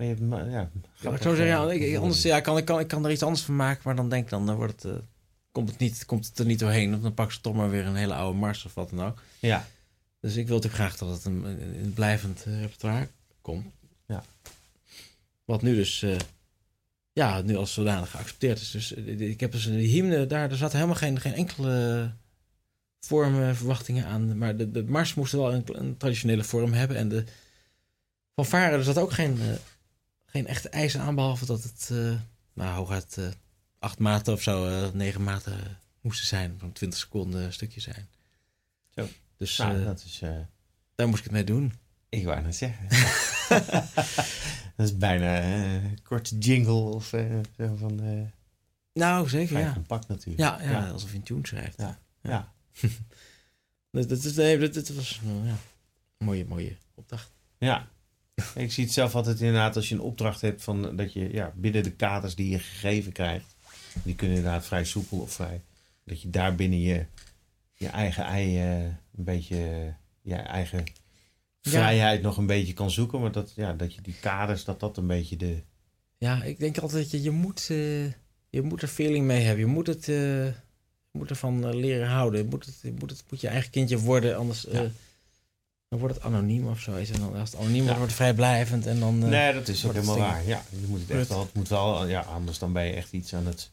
[0.00, 2.02] Maar je ja, Ja, ik grappig, zou zeggen, ja, ik, ik- gevoel.
[2.02, 4.24] anders ja, kan, ik, kan, ik kan er iets anders van maken, maar dan denk
[4.24, 4.98] ik dan, dan wordt het, eh,
[5.52, 6.94] komt, het niet, komt het er niet doorheen.
[6.94, 9.22] Of dan pak ze toch maar weer een hele oude mars of wat dan ook.
[9.38, 9.66] Ja,
[10.20, 13.08] Dus ik wil natuurlijk graag dat het een, een, een blijvend eh, repertoire
[13.40, 13.66] komt.
[14.06, 14.24] Ja.
[15.44, 16.16] Wat nu dus, eh,
[17.12, 18.70] ja, nu als zodanig geaccepteerd is.
[18.70, 22.10] Dus ik heb dus een hymne, daar er zat helemaal geen, geen enkele
[23.00, 24.38] vormen, verwachtingen aan.
[24.38, 26.96] Maar de, de mars moest wel een, een traditionele vorm hebben.
[26.96, 27.24] En de
[28.34, 29.38] fanfare, er zat ook geen,
[30.30, 32.14] geen echte eisen aan, behalve dat het, eh
[32.52, 33.28] nou, hooguit eh,
[33.78, 36.54] acht maten of zo, eh, negen maten moesten zijn.
[36.58, 38.08] Van 20 seconden een stukje zijn.
[38.88, 39.08] Zo.
[39.36, 40.22] Dus nou, dat is...
[40.94, 41.72] daar moest ik het mee doen.
[42.08, 42.88] ik wou net zeggen.
[44.76, 47.06] dat is bijna een korte jingle of
[47.56, 48.00] zo van...
[48.92, 49.72] Nou, zeker, ja.
[49.72, 50.38] compact natuurlijk.
[50.38, 50.90] Ja, ja, Ja.
[50.90, 51.78] alsof je een tune schrijft.
[51.78, 51.98] Ja.
[52.22, 52.52] Ja.
[53.92, 55.30] Dat, dat, dat, dat was ja,
[56.18, 57.30] een mooie, mooie opdracht.
[57.58, 57.88] Ja.
[58.54, 61.52] Ik zie het zelf altijd inderdaad als je een opdracht hebt van dat je ja,
[61.56, 63.56] binnen de kaders die je gegeven krijgt,
[64.02, 65.62] die kunnen inderdaad vrij soepel of vrij,
[66.04, 67.04] dat je daar binnen je,
[67.74, 70.84] je eigen ei eh, een beetje, je eigen
[71.60, 71.70] Ja.
[71.70, 74.96] vrijheid nog een beetje kan zoeken, maar dat, ja, dat je die kaders, dat dat
[74.96, 75.62] een beetje de,
[76.18, 78.04] Ja, ik denk altijd dat je, je moet, eh,
[78.50, 79.64] je moet er feeling mee hebben.
[79.66, 82.40] Je moet het, eh, je moet ervan leren houden.
[82.42, 84.90] Je moet het, je moet het moet je eigen kindje worden, anders Ja.
[85.90, 86.94] Dan wordt het anoniem of zo.
[86.94, 87.96] En dan, als het anoniem wordt, Ja.
[87.96, 88.86] wordt het vrijblijvend.
[88.86, 90.46] En dan, eh, nee, dat is ook helemaal waar.
[90.46, 93.12] Ja, je moet het echt wel, het moet wel, ja, anders dan ben je echt
[93.12, 93.72] iets aan het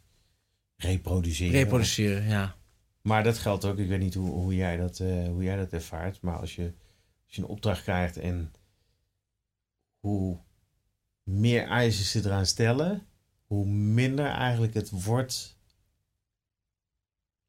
[0.76, 1.52] reproduceren.
[1.54, 2.56] reproduceren, ja.
[3.02, 5.72] Maar dat geldt ook, ik weet niet hoe, hoe, jij, dat, eh, hoe jij dat
[5.72, 6.74] ervaart, maar als je,
[7.26, 8.54] als je een opdracht krijgt en
[10.00, 10.38] hoe
[11.24, 13.06] meer eisen ze eraan stellen,
[13.46, 15.56] hoe minder eigenlijk het wordt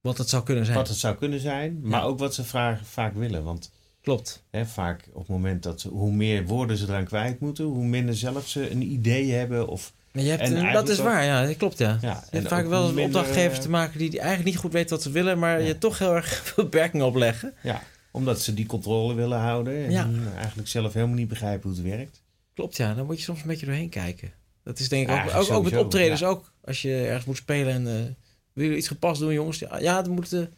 [0.01, 0.77] Wat het zou kunnen zijn.
[0.77, 2.07] Wat het zou kunnen zijn, maar Ja.
[2.07, 3.45] ook wat ze vaak, vaak willen.
[3.45, 3.71] Want
[4.03, 4.43] Klopt.
[4.51, 7.85] hè, vaak op het moment dat ze, hoe meer woorden ze eraan kwijt moeten, hoe
[7.85, 9.69] minder zelf ze een idee hebben.
[9.69, 11.99] Of, Maar je hebt, En dat is waar, ja, dat klopt ja.
[12.01, 14.57] ja, Je hebt en vaak wel eens minder, opdrachtgevers eh, te maken die, eigenlijk niet
[14.59, 15.67] goed weten wat ze willen, maar Ja.
[15.67, 17.55] je toch heel erg beperkingen opleggen.
[17.63, 20.09] Ja, omdat ze die controle willen houden en Ja.
[20.37, 22.23] eigenlijk zelf helemaal niet begrijpen hoe het werkt.
[22.55, 22.95] Klopt, ja.
[22.95, 24.33] Dan moet je soms een beetje doorheen kijken.
[24.65, 26.53] Dat is denk ik ook, ook, ook met optredens ook.
[26.65, 28.05] Als je ergens moet spelen en eh
[28.53, 29.59] wil je iets gepast doen, jongens?
[29.59, 30.49] Ja, ja dat moet...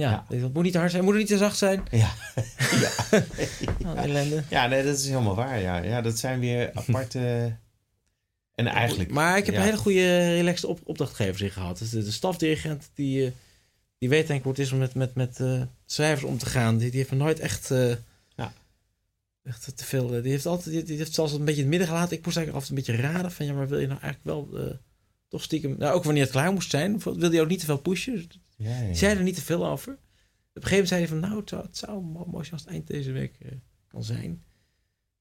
[0.00, 1.82] ja, dat moet niet te hard zijn, moet het niet te zacht zijn.
[1.90, 2.10] Ja,
[3.86, 4.42] Oh, ellende.
[4.48, 5.60] ja nee, dat is helemaal waar.
[5.60, 7.56] Ja, ja dat zijn weer aparte.
[8.54, 9.10] En eigenlijk.
[9.10, 9.60] Maar ik heb ja.
[9.60, 11.78] een hele goede relaxed op, opdrachtgevers in gehad.
[11.78, 13.32] Dus de, de stafdirigent, die, eh,
[13.98, 16.46] die weet denk ik hoe het is om met, met, met eh, schrijvers om te
[16.46, 16.76] gaan.
[16.78, 17.70] Die, die heeft me nooit echt...
[17.70, 17.92] eh,
[18.36, 18.52] Ja.
[19.42, 20.08] Echt te veel.
[20.22, 22.16] Die heeft altijd, die, die heeft zelfs een beetje in het midden gelaten.
[22.16, 24.68] Ik moest eigenlijk altijd een beetje raden van ja, maar wil je nou eigenlijk wel
[25.28, 25.74] toch stiekem.
[25.78, 28.28] Nou, ook wanneer het klaar moest zijn, wilde je ook niet te veel pushen.
[28.62, 29.92] Ja, zei er niet te veel over.
[29.92, 29.98] Op
[30.52, 32.70] een gegeven moment zei hij van nou, het zou, het zou mooi zijn als het
[32.70, 33.52] eind deze week eh,
[33.88, 34.42] kan zijn.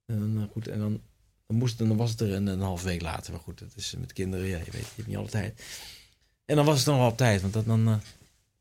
[0.06, 1.02] En dan, eh, goed, en dan,
[1.48, 3.32] dan, moest, het- dan was het er een, een half week later.
[3.32, 5.64] Maar goed, dat is met kinderen, ja, je weet, je hebt niet alle tijd.
[6.46, 7.98] En dan was het dan wel op tijd, want dat, dan eh,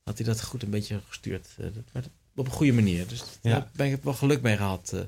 [0.02, 1.48] had hij dat goed een beetje gestuurd.
[1.56, 2.04] dat- maar
[2.34, 3.06] op een goede manier.
[3.08, 3.50] Dus Ja.
[3.50, 4.92] daar ben ik wel geluk mee gehad.
[4.92, 5.02] eh.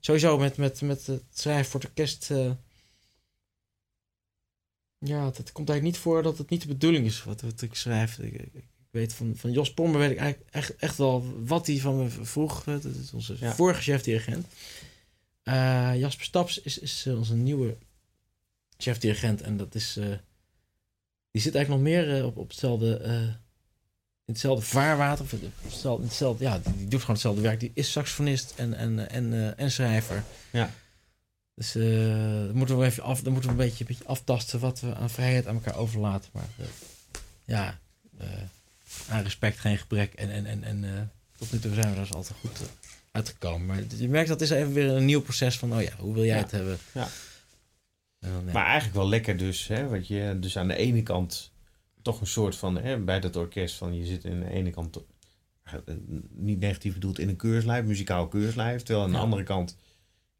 [0.00, 2.30] sowieso met, met, met het schrijven voor het orkest.
[2.30, 2.50] eh,
[4.98, 7.74] ja, het komt eigenlijk niet voor dat het niet de bedoeling is wat, wat ik
[7.74, 8.18] schrijf.
[8.18, 11.96] Ik weet van, van Jos Pommer weet ik eigenlijk echt, echt wel wat hij van
[12.02, 12.64] me vroeg.
[12.64, 13.54] Dat is onze Ja.
[13.54, 14.46] vorige chef-dirigent.
[15.42, 17.76] Eh, Jasper Staps is, is eh, onze nieuwe
[18.76, 19.42] chef-dirigent.
[19.42, 19.96] En dat is...
[19.96, 20.04] eh,
[21.30, 22.98] die zit eigenlijk nog meer op, op hetzelfde...
[24.24, 25.24] in hetzelfde vaarwater.
[25.24, 27.60] Of hetzelfde, hetzelfde, ja, die, die doet gewoon hetzelfde werk.
[27.60, 30.24] Die is saxofonist en, en, en, en schrijver.
[30.52, 30.70] Ja.
[31.54, 34.80] Dus dan moeten we even af, dan moeten we een beetje, een beetje aftasten wat
[34.80, 36.30] we aan vrijheid aan elkaar overlaten.
[36.32, 36.48] Maar
[37.44, 37.78] ja,
[39.10, 40.12] aan respect geen gebrek.
[40.14, 41.02] En, en, en, en eh,
[41.38, 42.66] tot nu toe zijn we er dus altijd goed eh,
[43.12, 43.66] uitgekomen.
[43.66, 46.24] Maar je merkt dat is even weer een nieuw proces van, oh ja, hoe wil
[46.24, 46.42] jij Ja.
[46.42, 46.78] het hebben?
[46.92, 47.08] Ja.
[48.18, 48.52] Dan, ja.
[48.52, 49.66] Maar eigenlijk wel lekker dus.
[49.66, 51.52] Hè, wat je, dus aan de ene kant
[52.02, 54.98] toch een soort van, hè, bij dat orkest van je zit aan de ene kant
[55.62, 55.74] eh,
[56.30, 58.82] niet negatief bedoeld in een keurslijf, muzikaal keurslijf.
[58.82, 59.76] Terwijl aan de andere kant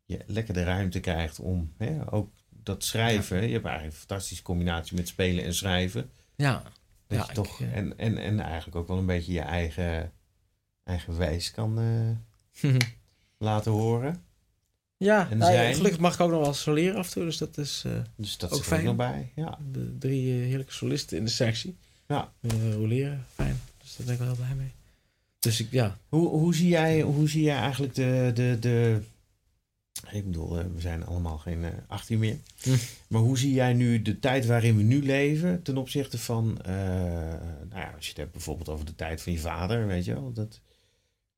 [0.05, 3.37] je lekker de ruimte krijgt om hè, ook dat schrijven.
[3.47, 6.11] Je hebt eigenlijk een fantastische combinatie met spelen en schrijven.
[6.37, 6.62] ja.
[7.11, 10.13] Dat Ja, je toch, en, en, en eigenlijk ook wel een beetje je eigen,
[10.85, 11.79] eigen wijs kan
[12.63, 12.73] eh,
[13.49, 14.23] laten horen.
[14.97, 17.25] ja, En nou, gelukkig mag ik ook nog wel soleren af en toe.
[17.25, 18.85] Dus dat is eh, Dus dat Ook fijn.
[18.85, 19.33] nog bij.
[19.35, 19.59] Ja.
[19.73, 21.77] de drie eh, heerlijke solisten in de sectie.
[22.07, 22.33] Ja.
[22.73, 23.61] Roleren, fijn.
[23.79, 24.73] Dus daar ben ik wel heel blij mee.
[25.39, 29.01] Dus ik, ja, Hoe, hoe, zie jij, hoe zie jij eigenlijk de, de, de...
[30.13, 32.37] Ik bedoel, eh, we zijn allemaal geen eh 18 meer.
[32.63, 32.71] Hm.
[33.09, 36.63] Maar hoe zie jij nu de tijd waarin we nu leven ten opzichte van...
[36.63, 36.75] eh,
[37.69, 40.15] nou ja, als je het hebt bijvoorbeeld over de tijd van je vader, weet je
[40.15, 40.33] wel.
[40.33, 40.61] Dat,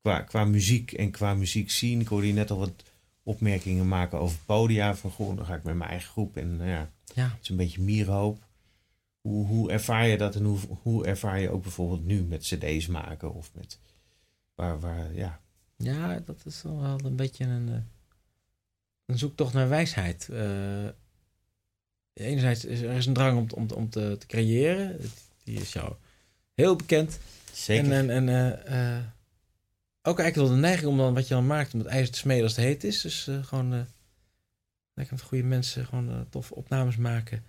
[0.01, 1.99] qua, qua muziek en qua muziek zien.
[1.99, 2.83] Ik hoorde je net al wat
[3.23, 4.95] opmerkingen maken over podia.
[4.95, 6.37] Van, goh, dan ga ik met mijn eigen groep.
[6.37, 7.23] En nou ja, ja.
[7.23, 8.47] het is een beetje mierhoop.
[9.21, 12.87] Hoe, hoe ervaar je dat en hoe, hoe ervaar je ook bijvoorbeeld nu met cd's
[12.87, 13.79] maken of met...
[14.55, 15.39] Waar, waar, ja,
[15.77, 17.75] Ja, dat is wel een beetje een, eh,
[19.05, 20.29] een zoektocht naar wijsheid.
[20.29, 20.85] Eh,
[22.13, 24.99] enerzijds is er is een drang om, om, om te, te creëren.
[25.43, 25.93] Die is jou
[26.53, 27.19] heel bekend.
[27.53, 27.91] zeker.
[27.91, 29.03] En, en, en eh, eh,
[30.01, 32.19] ook eigenlijk wel de neiging om dan wat je dan maakt om het ijzer te
[32.19, 33.01] smeden als het heet is.
[33.01, 33.69] Dus gewoon
[34.93, 37.43] lekker met goede mensen gewoon toffe opnames maken.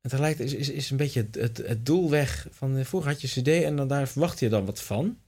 [0.00, 3.20] En tegelijkertijd is, is, is een beetje het, het, het doel weg van vroeger had
[3.20, 5.18] je cd en dan daar verwacht je dan wat van.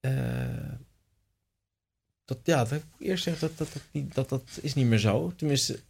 [0.00, 0.72] Eh,
[2.42, 5.32] ja, dat ik eerst gezegd, dat dat, dat, dat is niet meer zo.
[5.36, 5.80] Tenminste,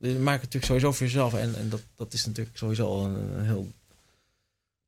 [0.00, 1.34] je maakt het natuurlijk sowieso voor jezelf.
[1.34, 3.72] En, en dat, dat is natuurlijk sowieso al een, heel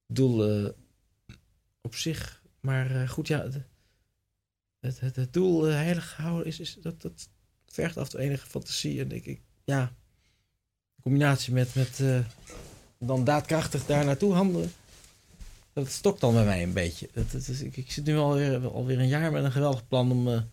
[0.06, 0.70] doel eh,
[1.80, 2.42] op zich.
[2.60, 3.48] Maar eh, goed, ja,
[4.80, 7.28] het, het, het doel eh, heilig houden is, is dat, dat
[7.66, 9.00] vergt af en enige fantasie.
[9.00, 9.82] En ik, ik ja,
[10.96, 12.00] in combinatie met, met
[12.98, 14.72] dan daadkrachtig daar naartoe handelen.
[15.72, 17.08] Dat stokt dan bij mij een beetje.
[17.12, 20.48] Dat, ik, ik zit nu alweer, alweer een jaar met een geweldig plan om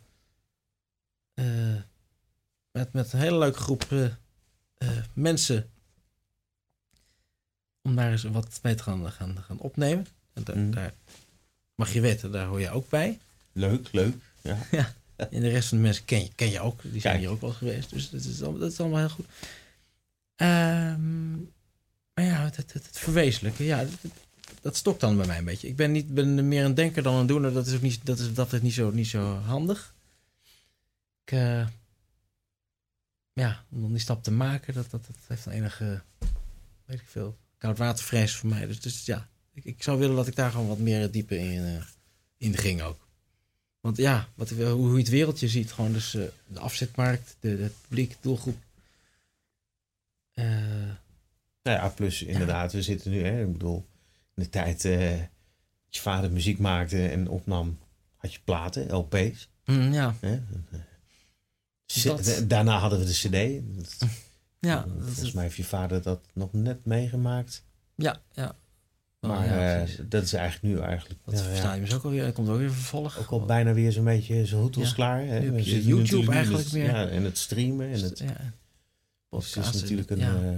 [1.36, 1.46] eh,
[2.72, 4.06] met, met een hele leuke groep eh,
[4.78, 5.70] eh, mensen
[7.82, 10.08] om daar eens wat mee te gaan, gaan, gaan opnemen.
[10.34, 10.94] En daar, daar
[11.76, 13.20] mag je weten, daar hoor je ook bij.
[13.52, 14.16] Leuk, leuk.
[14.72, 14.94] Ja.
[15.30, 16.82] En de rest van de mensen ken je, ken je ook.
[16.82, 17.20] Die zijn Kijk.
[17.20, 17.90] hier ook wel geweest.
[17.90, 19.26] Dus dat is, allemaal, dat is allemaal heel goed.
[20.36, 21.32] Ehm,
[22.14, 24.12] maar ja, het, het, het, het verwezenlijken, ja, dat,
[24.62, 25.68] dat stokt dan bij mij een beetje.
[25.68, 27.54] Ik ben, niet, ben meer een denker dan een doener.
[27.54, 29.95] Dat is ook niet, dat is, dat is niet, zo, niet zo handig.
[31.32, 31.68] Eh,
[33.34, 36.02] ja, om dan die stap te maken, dat, dat, dat heeft een enige,
[36.86, 38.68] weet ik veel, koudwatervrees voor mij.
[38.68, 41.66] Dus, dus ja, ik, ik zou willen dat ik daar gewoon wat meer dieper in,
[41.66, 41.84] eh,
[42.38, 43.08] in ging ook.
[43.80, 47.50] Want ja, wat, hoe, hoe je het wereldje ziet, gewoon dus eh, de afzetmarkt, de,
[47.50, 48.58] het publiek, doelgroep.
[50.34, 50.46] Eh,
[51.64, 53.86] Nou ja, plus inderdaad, we zitten nu, hè, ik bedoel,
[54.36, 57.80] in de tijd dat je vader muziek maakte en opnam,
[58.18, 59.50] had je platen, LP's.
[59.66, 60.42] mm, ja, Hè?
[62.04, 63.64] Dat- Daarna hadden we de CD.
[63.78, 64.10] Dat-
[64.60, 67.64] ja, dat Volgens is, mij heeft je vader dat nog net meegemaakt.
[67.96, 68.56] ja, ja.
[69.20, 71.20] Oh, Maar ja, eh, dat is eigenlijk nu eigenlijk.
[71.26, 72.24] dat ja, ja, je dus ook alweer.
[72.26, 73.18] Er komt ook weer vervolg.
[73.20, 74.94] ook al bijna weer zo'n beetje hoed als Ja.
[74.96, 75.26] klaar.
[75.26, 75.40] Hè?
[75.40, 76.86] Nu je YouTube eigenlijk meer.
[76.86, 77.92] Ja, en het streamen.
[77.92, 78.54] En het, ja, dus het
[79.30, 80.18] podcast is natuurlijk een.
[80.18, 80.36] ja.
[80.42, 80.58] eh,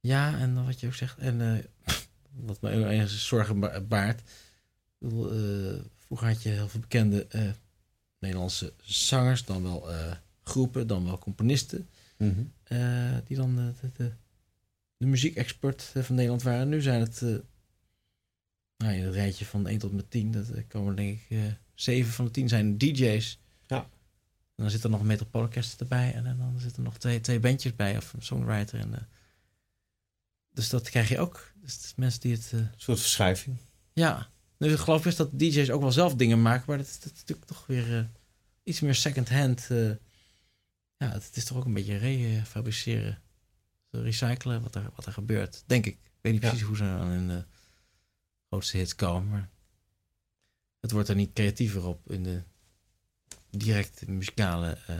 [0.00, 1.18] Ja, en wat je ook zegt.
[1.18, 1.94] En eh,
[2.46, 4.22] wat me enigszins zorgen ba- baart.
[5.96, 7.26] Vroeger had je heel veel bekende
[8.18, 10.12] Nederlandse zangers, dan wel eh,
[10.42, 11.88] groepen, dan wel componisten.
[12.16, 12.42] mhm.
[12.64, 14.12] eh, die dan de, de, de,
[14.96, 16.68] de muziekexpert eh, van Nederland waren.
[16.68, 17.22] Nu zijn het.
[17.22, 17.34] eh
[18.76, 20.30] nou, in het rijtje van 1 tot met 10.
[20.32, 21.26] Dat eh, komen denk ik.
[21.38, 23.38] eh 7 van de 10 zijn DJ's.
[23.66, 23.76] Ja.
[24.54, 26.14] En dan zit er nog een Metropoolorkest erbij.
[26.14, 27.96] En dan zitten er nog twee, twee bandjes bij.
[27.96, 28.80] Of een songwriter.
[28.80, 29.00] En, eh,
[30.50, 31.52] dus dat krijg je ook.
[31.60, 32.50] Dus mensen die het...
[32.52, 33.56] eh, Een soort verschuiving.
[33.92, 34.28] ja.
[34.58, 36.64] Dus ik geloof best dat DJ's ook wel zelf dingen maken.
[36.66, 38.04] Maar dat, is- dat is natuurlijk toch weer eh,
[38.62, 39.66] iets meer second-hand.
[39.70, 39.88] eh.
[40.96, 43.22] ja, het, is toch ook een beetje refabriceren.
[43.90, 45.62] recyclen wat er, wat er gebeurt.
[45.66, 45.94] Denk ik.
[45.94, 46.48] Ik weet niet Ja.
[46.48, 47.42] precies hoe ze aan hun eh,
[48.48, 49.28] grootste hits komen.
[49.30, 49.48] Maar
[50.80, 52.42] het wordt er niet creatiever op in de
[53.50, 54.96] direct muzikale eh,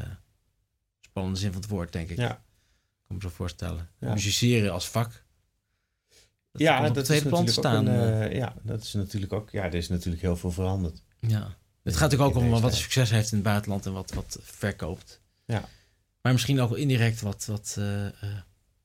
[1.00, 2.16] spannende zin van het woord, denk ik.
[2.16, 2.30] Ja.
[2.32, 3.90] Ik kan me zo voorstellen.
[4.00, 4.12] Ja.
[4.12, 5.24] Musiceren als vak.
[6.52, 7.86] Dat ja, op dat het is natuurlijk ook staan.
[7.86, 8.24] een, eh.
[8.24, 9.50] eh, ja, dat is natuurlijk ook.
[9.50, 11.02] Ja, er is natuurlijk heel veel veranderd.
[11.20, 11.56] Ja.
[11.82, 14.38] Het gaat natuurlijk ook om deze wat succes heeft in het buitenland en wat, wat
[14.42, 15.20] verkoopt.
[15.44, 15.68] Ja.
[16.22, 18.12] Maar misschien ook indirect wat, wat eh, eh,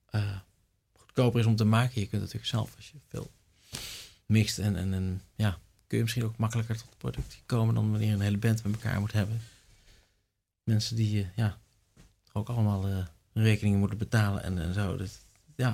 [0.09, 0.37] eh,
[0.93, 2.01] goedkoper is om te maken.
[2.01, 3.31] Je kunt natuurlijk zelf, als je veel
[4.25, 5.57] mixt en, en, en ja,
[5.87, 8.73] kun je misschien ook makkelijker tot productie komen dan wanneer je een hele band met
[8.73, 9.41] elkaar moet hebben.
[10.63, 11.57] Mensen die eh, ja,
[12.31, 14.97] ook allemaal eh, rekeningen moeten betalen en, en zo.
[14.97, 15.19] Dus,
[15.55, 15.71] ja,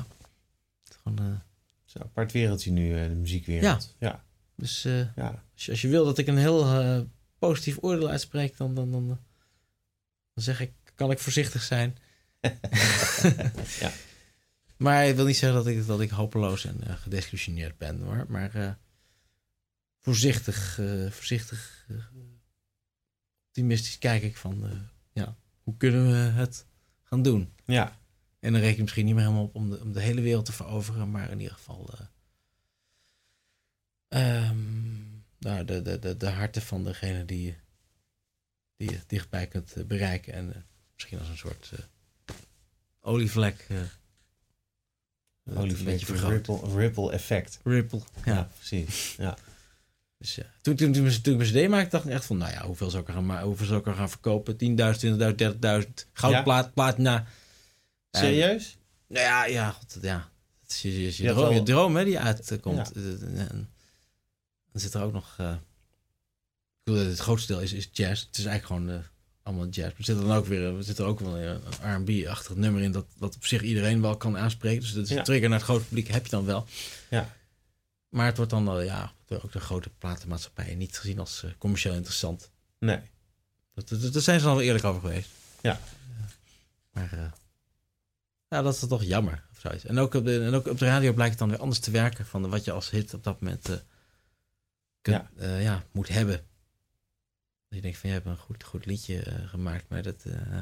[0.84, 1.49] het is gewoon, eh,
[1.90, 3.96] Het is een apart wereldje nu, eh, de muziekwereld.
[4.00, 4.24] Ja.
[4.56, 5.44] dus eh, ja.
[5.54, 7.02] Als je, als je wil dat ik een heel eh,
[7.40, 11.98] positief oordeel uitspreek, dan, dan, dan, dan zeg ik, kan ik voorzichtig zijn.
[13.80, 13.92] Ja.
[14.78, 18.26] Maar ik wil niet zeggen dat ik, dat ik hopeloos en gedesillusioneerd ben hoor.
[18.30, 18.78] Maar
[20.00, 20.80] voorzichtig,
[21.10, 21.88] voorzichtig
[23.48, 26.66] optimistisch kijk ik van, ja, hoe kunnen we het
[27.04, 27.54] gaan doen?
[27.66, 27.99] ja.
[28.40, 30.46] En dan reken ik misschien niet meer helemaal op om de, om de hele wereld
[30.46, 31.90] te veroveren, maar in ieder geval
[34.08, 34.90] ehm,
[35.40, 37.58] nou, de, de, de, de harten van degene die,
[38.78, 40.34] die je dichtbij kunt eh, bereiken.
[40.34, 40.62] En eh,
[40.94, 42.36] misschien als een soort eh,
[43.02, 43.68] olievlek.
[45.44, 46.32] een beetje vergroot.
[46.32, 47.60] ripple, ripple effect.
[47.64, 48.02] Ripple.
[48.26, 48.34] Ja.
[48.34, 49.16] Ja, precies.
[49.18, 49.38] Ja.
[50.18, 50.46] Dus, ja.
[50.62, 52.90] Toen, toen, toen, toen ik mijn CD maakte, dacht ik echt van, nou ja, hoeveel
[52.90, 54.54] zou ik er gaan, hoeveel zou ik er gaan verkopen?
[54.54, 55.90] 10.000, 20.000, 30.000.
[56.14, 57.28] Goudplaat, platina.
[58.12, 58.78] Serieus?
[59.08, 60.30] Nou ja, ja, god, ja.
[60.62, 62.92] Het is je, je, je, Je had droom, wel- je droom hè, die uitkomt.
[62.96, 63.02] Ja.
[63.02, 63.70] Eh, En
[64.72, 65.36] dan zit er ook nog...
[65.38, 68.26] eh, ik bedoel, het grootste deel is, is jazz.
[68.26, 69.06] Het is eigenlijk gewoon eh,
[69.44, 69.88] allemaal jazz.
[69.90, 72.92] Maar er zit dan ook weer er zit er ook wel een R&B-achtig nummer in...
[72.92, 74.82] Dat, dat op zich iedereen wel kan aanspreken.
[74.82, 75.18] Dus dat is Ja.
[75.18, 76.66] een trigger naar het grote publiek heb je dan wel.
[77.10, 77.36] Ja.
[78.10, 81.52] Maar het wordt dan wel, ja, door ook de grote platenmaatschappijen niet gezien als eh,
[81.58, 82.50] commercieel interessant.
[82.80, 83.00] Nee.
[83.74, 85.30] Dat, dat, daar zijn ze dan wel eerlijk over geweest.
[85.62, 85.80] Ja.
[86.92, 87.32] Maar eh,
[88.50, 89.44] ja, dat is toch jammer.
[89.52, 89.86] Of zoiets.
[89.86, 91.92] En, ook op de, en ook op de radio blijkt het dan weer anders te
[91.92, 92.26] werken.
[92.26, 93.76] Van wat je als hit op dat moment eh,
[95.02, 95.58] kunt, ja.
[95.58, 96.36] ja, moet hebben.
[97.68, 99.90] Dat je denkt van, je hebt een goed, goed liedje eh, gemaakt.
[99.90, 100.24] Maar dat...
[100.26, 100.58] eh,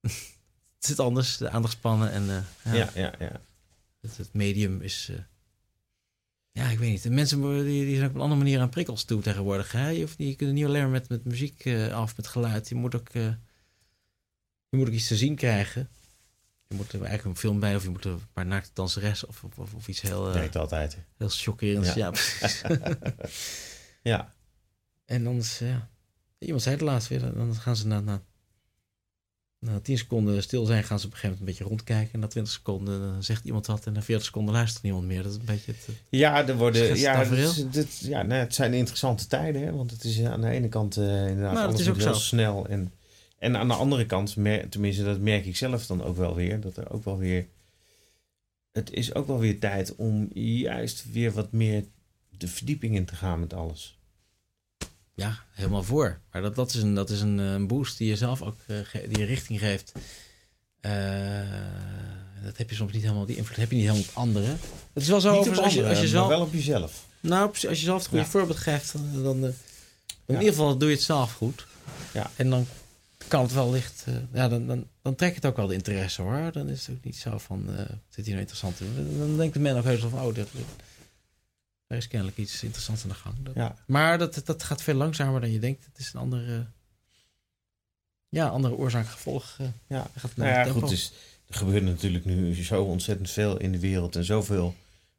[0.76, 2.10] het zit anders, de aandachtspannen.
[2.10, 3.40] En eh, ja, Ja, ja, ja.
[4.00, 5.08] Het, het medium is...
[5.10, 5.18] eh,
[6.52, 7.02] ja, ik weet niet.
[7.02, 9.72] De mensen die, die zijn op een andere manier aan prikkels toe tegenwoordig.
[9.72, 9.88] Hè?
[9.88, 12.68] Je, hoeft je kunt niet alleen maar met, met muziek eh, af, met geluid.
[12.68, 13.08] Je moet ook...
[13.08, 13.22] eh,
[14.68, 15.88] je moet ook iets te zien krijgen.
[16.68, 19.26] Je moet er eigenlijk een film bij, of je moet er een paar naakte danseres
[19.26, 19.44] of,
[19.74, 20.98] of, iets heel, eh, Werkt altijd.
[21.16, 21.94] heel chockerends.
[21.94, 22.12] Ja.
[22.12, 22.12] Ja.
[24.02, 24.34] Ja.
[25.04, 25.88] en anders, ja.
[26.38, 28.22] Iemand zei het laatst weer, dan gaan ze na, na,
[29.58, 32.12] na 10 seconden stil zijn, gaan ze op een gegeven moment een beetje rondkijken.
[32.12, 35.22] En na 20 seconden dan zegt iemand wat en na 40 seconden luistert niemand meer.
[35.22, 35.86] Dat is een beetje het...
[35.88, 39.62] eh, Ja, er worden, ja, dit, dit- ja nou, het zijn interessante tijden.
[39.62, 39.72] Hè?
[39.72, 42.14] Want het is aan de ene kant eh, inderdaad Nou, alles is moet ook heel
[42.14, 42.20] zo.
[42.20, 42.66] snel.
[42.68, 42.92] En,
[43.44, 46.60] en aan de andere kant, mer- tenminste dat merk ik zelf dan ook wel weer.
[46.60, 47.46] Dat er ook wel weer...
[48.72, 51.84] Het is ook wel weer tijd om juist weer wat meer
[52.30, 53.98] de verdieping in te gaan met alles.
[55.14, 56.20] Ja, helemaal voor.
[56.32, 58.56] Maar dat, dat is, een, dat is een, eh, een boost die je zelf ook
[58.66, 58.76] eh,
[59.08, 59.92] die je richting geeft.
[60.80, 60.92] Eh,
[62.44, 64.58] dat heb je soms niet helemaal, die invloed heb je niet helemaal op anderen.
[64.92, 67.06] Het is wel zo over als je, als je zelf, wel op jezelf.
[67.20, 68.30] nou, als je zelf het goede Ja.
[68.30, 69.44] voorbeeld geeft, dan, dan,
[70.26, 71.66] in ieder geval doe je het zelf goed.
[72.12, 72.30] Ja.
[72.36, 72.66] En dan
[73.28, 76.22] kan het wel licht, eh, ja, dan, dan, dan trekt het ook wel de interesse
[76.22, 76.52] hoor.
[76.52, 79.18] Dan is het ook niet zo van, eh zit hier nou interessant in.
[79.18, 80.48] Dan- denkt de men ook heus wel van, oh, dat,
[81.86, 83.34] er is kennelijk iets interessants aan de gang.
[83.42, 83.74] Dat- Ja.
[83.86, 85.84] Maar dat, dat gaat veel langzamer dan je denkt.
[85.84, 86.66] Het is een andere,
[88.28, 89.56] ja, andere oorzaak-gevolg.
[89.60, 90.10] eh, Ja.
[90.16, 90.80] gaat Nou naar ja, tempo.
[90.80, 91.12] goed, dus
[91.48, 94.74] er gebeurt natuurlijk nu zo ontzettend veel in de wereld en zoveel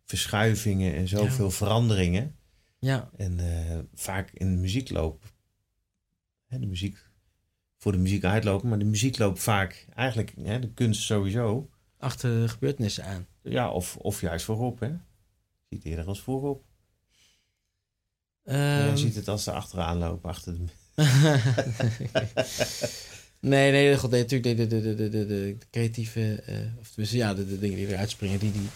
[0.06, 2.36] verschuivingen en zoveel veranderingen.
[2.80, 5.24] Ja, En eh, vaak in de muziekloop,
[6.48, 6.98] hè, de muziek,
[7.86, 12.42] voor de muziek uitlopen, maar de muziek loopt vaak eigenlijk, hè, de kunst sowieso, achter
[12.42, 13.28] de gebeurtenissen aan.
[13.42, 14.80] ja, of, of juist voorop.
[14.80, 14.88] Hè.
[14.88, 16.64] Ziet het eerder als voorop.
[18.44, 20.66] Je ziet het als ze achteraan lopen, achter de...
[23.40, 27.18] nee, nee, god, nee, natuurlijk de, de, de, de, de, de creatieve, eh, of tenminste,
[27.18, 28.70] ja, de, de dingen die eruit springen, die, die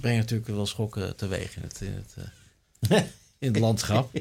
[0.00, 2.14] brengen natuurlijk wel schokken teweeg in het, in het,
[2.88, 3.02] eh,
[3.38, 4.12] in het landschap.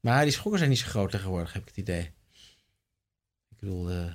[0.00, 2.14] Maar die schokken zijn niet zo groot tegenwoordig, heb ik het idee.
[3.66, 4.12] Ik bedoel, eh,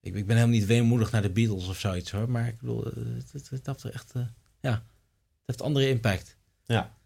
[0.00, 2.86] ik, ik ben helemaal niet weemoedig naar de Beatles of zoiets hoor, maar ik bedoel,
[2.86, 4.26] eh, het, het, het heeft echt, eh,
[4.60, 6.36] ja, het heeft andere impact.
[6.64, 6.96] Ja.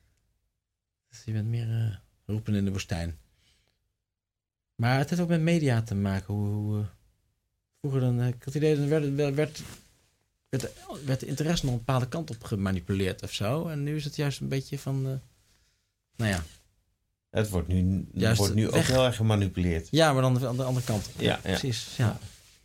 [1.09, 3.19] Dus je bent meer roepen in de woestijn.
[4.75, 6.35] Maar het heeft ook met media te maken.
[6.35, 6.87] Hoe, hoe,
[7.81, 9.63] vroeger dan, ik had het idee, dan werd, werd, werd,
[10.49, 13.69] werd, werd de interesse nog een bepaalde kant op gemanipuleerd of zo.
[13.69, 15.03] En nu is het juist een beetje van,
[16.17, 16.43] nou ja.
[17.31, 19.89] Het wordt nu, Juist wordt nu ook heel erg gemanipuleerd.
[19.91, 21.11] Ja, maar dan aan de andere kant.
[21.19, 21.37] Ja, ja.
[21.43, 21.95] precies.
[21.97, 22.19] Ja.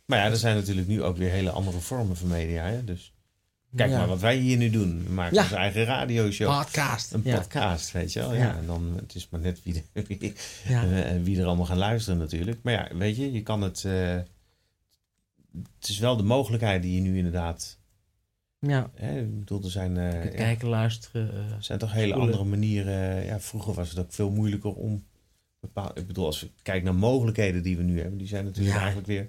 [0.04, 2.64] Maar ja, er zijn natuurlijk nu ook weer hele andere vormen van media.
[2.64, 2.84] Hè?
[2.84, 3.12] Dus
[3.76, 5.04] kijk maar wat wij hier nu doen.
[5.06, 6.58] We maken onze eigen radioshow.
[6.62, 7.12] Podcast.
[7.12, 8.34] Een podcast, weet je wel.
[8.34, 8.56] Ja.
[8.56, 10.34] En dan het is maar net wie, de- wie,
[10.68, 11.02] Ja.
[11.04, 12.58] eh, wie er allemaal gaan luisteren natuurlijk.
[12.62, 13.84] Maar ja, weet je, je kan het...
[13.84, 14.18] eh,
[15.78, 17.78] het is wel de mogelijkheid die je nu inderdaad...
[18.70, 18.90] ja.
[18.94, 21.34] Hè, ik bedoel, er zijn, eh, ja, kijken, luisteren.
[21.34, 23.24] er zijn toch hele andere manieren.
[23.24, 25.04] Ja, vroeger was het ook veel moeilijker om...
[25.60, 28.18] Bepaal, ik bedoel, als we kijken naar mogelijkheden die we nu hebben...
[28.18, 28.80] die zijn natuurlijk Ja.
[28.80, 29.28] eigenlijk weer...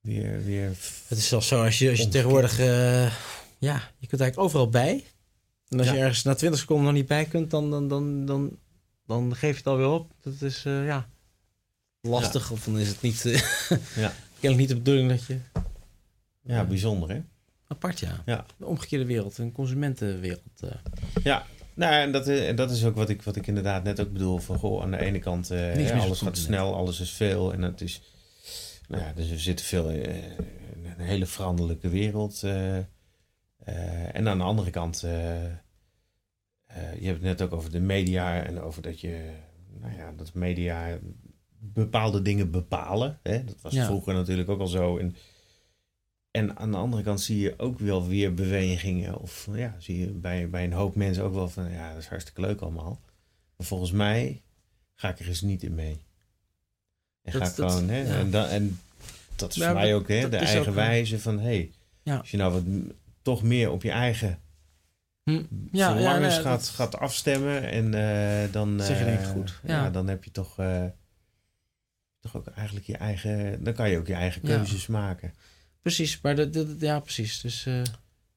[0.00, 0.66] weer, weer
[1.08, 2.58] Het is zelfs zo, als je, als je tegenwoordig...
[2.58, 3.12] eh,
[3.58, 5.04] ja, je kunt eigenlijk overal bij.
[5.68, 5.92] En als Ja.
[5.94, 8.58] je ergens na 20 seconden nog niet bij kunt, dan, dan, dan, dan,
[9.06, 10.10] dan geef je het alweer op.
[10.20, 11.08] Dat is, ja,
[12.00, 12.50] lastig.
[12.50, 13.22] Of dan is het niet...
[13.96, 14.12] Ja.
[14.40, 15.38] kennelijk niet de bedoeling dat je...
[16.42, 17.22] ja, bijzonder hè?
[17.74, 18.22] Apart, ja.
[18.26, 18.46] Ja.
[18.56, 20.40] De omgekeerde wereld, een consumentenwereld.
[20.60, 20.70] eh.
[21.24, 24.00] Ja, nou, en dat, is- en dat is ook wat ik, wat ik inderdaad net
[24.00, 24.38] ook bedoel.
[24.38, 27.52] Van, goh, aan de ene kant, eh, hè, alles gaat snel, alles is veel.
[27.52, 28.02] En het is,
[28.88, 30.14] nou ja, dus we zitten veel eh,
[30.74, 32.42] in een hele veranderlijke wereld.
[32.42, 32.84] eh, eh,
[34.14, 35.52] en aan de andere kant, eh, eh,
[36.98, 39.30] je hebt het net ook over de media en over dat je,
[39.80, 40.98] nou ja, dat media
[41.58, 43.18] bepaalde dingen bepalen.
[43.22, 43.44] Hè?
[43.44, 43.84] Dat was Ja.
[43.84, 44.98] vroeger natuurlijk ook al zo.
[44.98, 45.16] En,
[46.34, 49.18] en aan de andere kant zie je ook wel weer bewegingen.
[49.20, 52.08] Of ja, zie je bij, bij een hoop mensen ook wel van ja, dat is
[52.08, 53.00] hartstikke leuk allemaal.
[53.56, 54.42] Maar volgens mij
[54.94, 55.98] ga ik er eens niet in mee.
[57.22, 58.18] En Dat- ga ik dat- gewoon, hè, ja.
[58.18, 58.80] en, dan, en
[59.36, 61.70] dat is Ja, voor mij ook hè, de eigen ook, wijze van hé, hey,
[62.02, 62.16] Ja.
[62.16, 62.62] als je nou wat
[63.22, 64.38] toch meer op je eigen
[65.22, 65.42] Hm.
[65.72, 69.90] Ja, verlangens gaat, dat- gaat afstemmen en eh, dan, Zeg je eh, goed, Ja.
[69.90, 70.84] dan heb je toch, eh,
[72.20, 75.34] toch ook eigenlijk je eigen, dan kan je ook je eigen keuzes maken.
[75.84, 77.40] Precies, maar dat, dat- ja, precies.
[77.40, 77.82] Dus eh,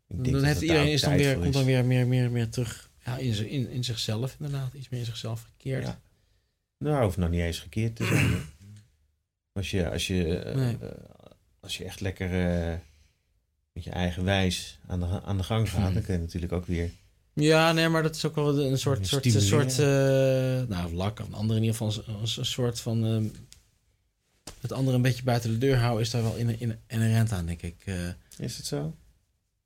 [0.08, 3.18] dan dat heeft iedereen is dan weer, komt dan weer meer, meer, meer terug ja,
[3.18, 4.74] in, in, in zichzelf, inderdaad.
[4.74, 5.84] Iets meer in zichzelf gekeerd.
[5.84, 6.00] Ja.
[6.78, 8.36] Nou, hoeft nog niet eens gekeerd te zijn.
[9.54, 10.78] Als je, als je, eh, Nee.
[10.82, 10.89] eh,
[11.60, 12.76] als je echt lekker eh,
[13.74, 15.93] met je eigen wijs aan de, aan de gang gaat, Hmm.
[15.93, 16.89] dan kun je natuurlijk ook weer.
[17.34, 19.86] Ja, nee, maar dat is ook wel een soort, een soort uh,
[20.68, 23.30] nou, lak of een ander in ieder geval, een, een soort van uh,
[24.62, 27.45] het andere een beetje buiten de deur houden is daar wel in, in, inherent aan,
[27.45, 27.86] denk ik.
[27.86, 28.95] Uh, is het zo?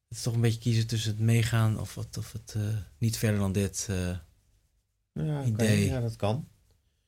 [0.08, 2.64] Het is toch een beetje kiezen tussen het meegaan of, wat, of het uh,
[2.98, 4.18] niet verder dan dit uh,
[5.14, 5.80] ja, idee.
[5.80, 6.48] Je, ja, dat kan.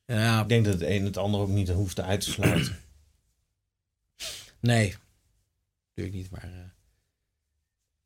[0.05, 2.79] Ja, ik denk dat het een het ander ook niet hoeft uit te sluiten.
[4.59, 4.95] nee,
[5.87, 6.73] natuurlijk niet, maar...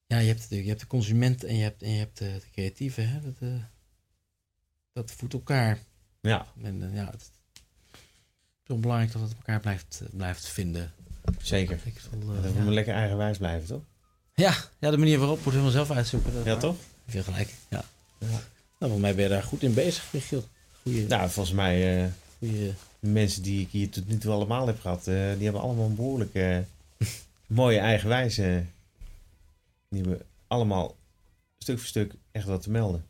[0.08, 2.40] Ja, je hebt, natuurlijk, je hebt de consument en je hebt, en je hebt de,
[2.40, 3.02] de creatieve.
[3.02, 3.22] Hè?
[3.22, 3.64] Dat, uh,
[4.94, 5.80] dat voedt elkaar.
[6.22, 6.48] Ja.
[6.62, 7.32] En uh, ja, het
[8.76, 10.92] is belangrijk dat het elkaar blijft, uh, blijft vinden.
[11.42, 11.80] Zeker.
[11.84, 12.62] Ik uh, dat ja.
[12.62, 13.82] moet lekker eigenwijs blijven, toch?
[14.34, 16.32] Ja, ja, de manier waarop moet helemaal zelf uitzoeken.
[16.46, 16.76] Ja, toch?
[17.08, 17.84] Veel gelijk, ja.
[18.18, 18.28] ja.
[18.28, 18.42] Nou,
[18.80, 20.44] volgens mij ben je daar goed in bezig, Michiel.
[20.82, 21.08] Goeie...
[21.08, 22.04] Nou, volgens mij...
[22.04, 22.74] Uh, Goeie...
[23.00, 26.34] Mensen die ik hier tot nu toe allemaal heb gehad, die hebben allemaal een behoorlijk
[27.48, 28.64] mooie eigenwijze
[29.90, 30.96] die hebben allemaal
[31.58, 33.06] stuk voor stuk echt wat te melden.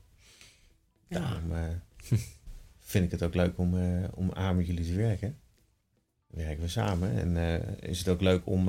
[1.07, 1.19] Ja.
[1.19, 1.51] Daarom
[2.91, 3.75] vind ik het ook leuk om,
[4.13, 5.37] om aan met jullie te werken.
[6.37, 8.65] Werken we samen en uh, is het ook leuk om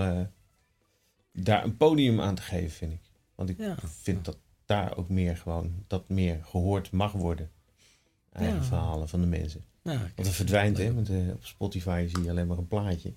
[1.32, 3.00] daar een podium aan te geven, vind ik.
[3.34, 3.76] Want ik Ja.
[4.02, 7.50] vind dat daar ook meer gewoon, dat meer gehoord mag worden.
[8.32, 8.62] Eigen Ja.
[8.64, 9.64] verhalen van de mensen.
[9.82, 10.94] Nou, Want het verdwijnt, hè.
[10.94, 13.08] Want, eh, op Spotify zie je alleen maar een plaatje.
[13.08, 13.16] Een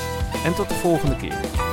[0.45, 1.68] en tot de volgende keer.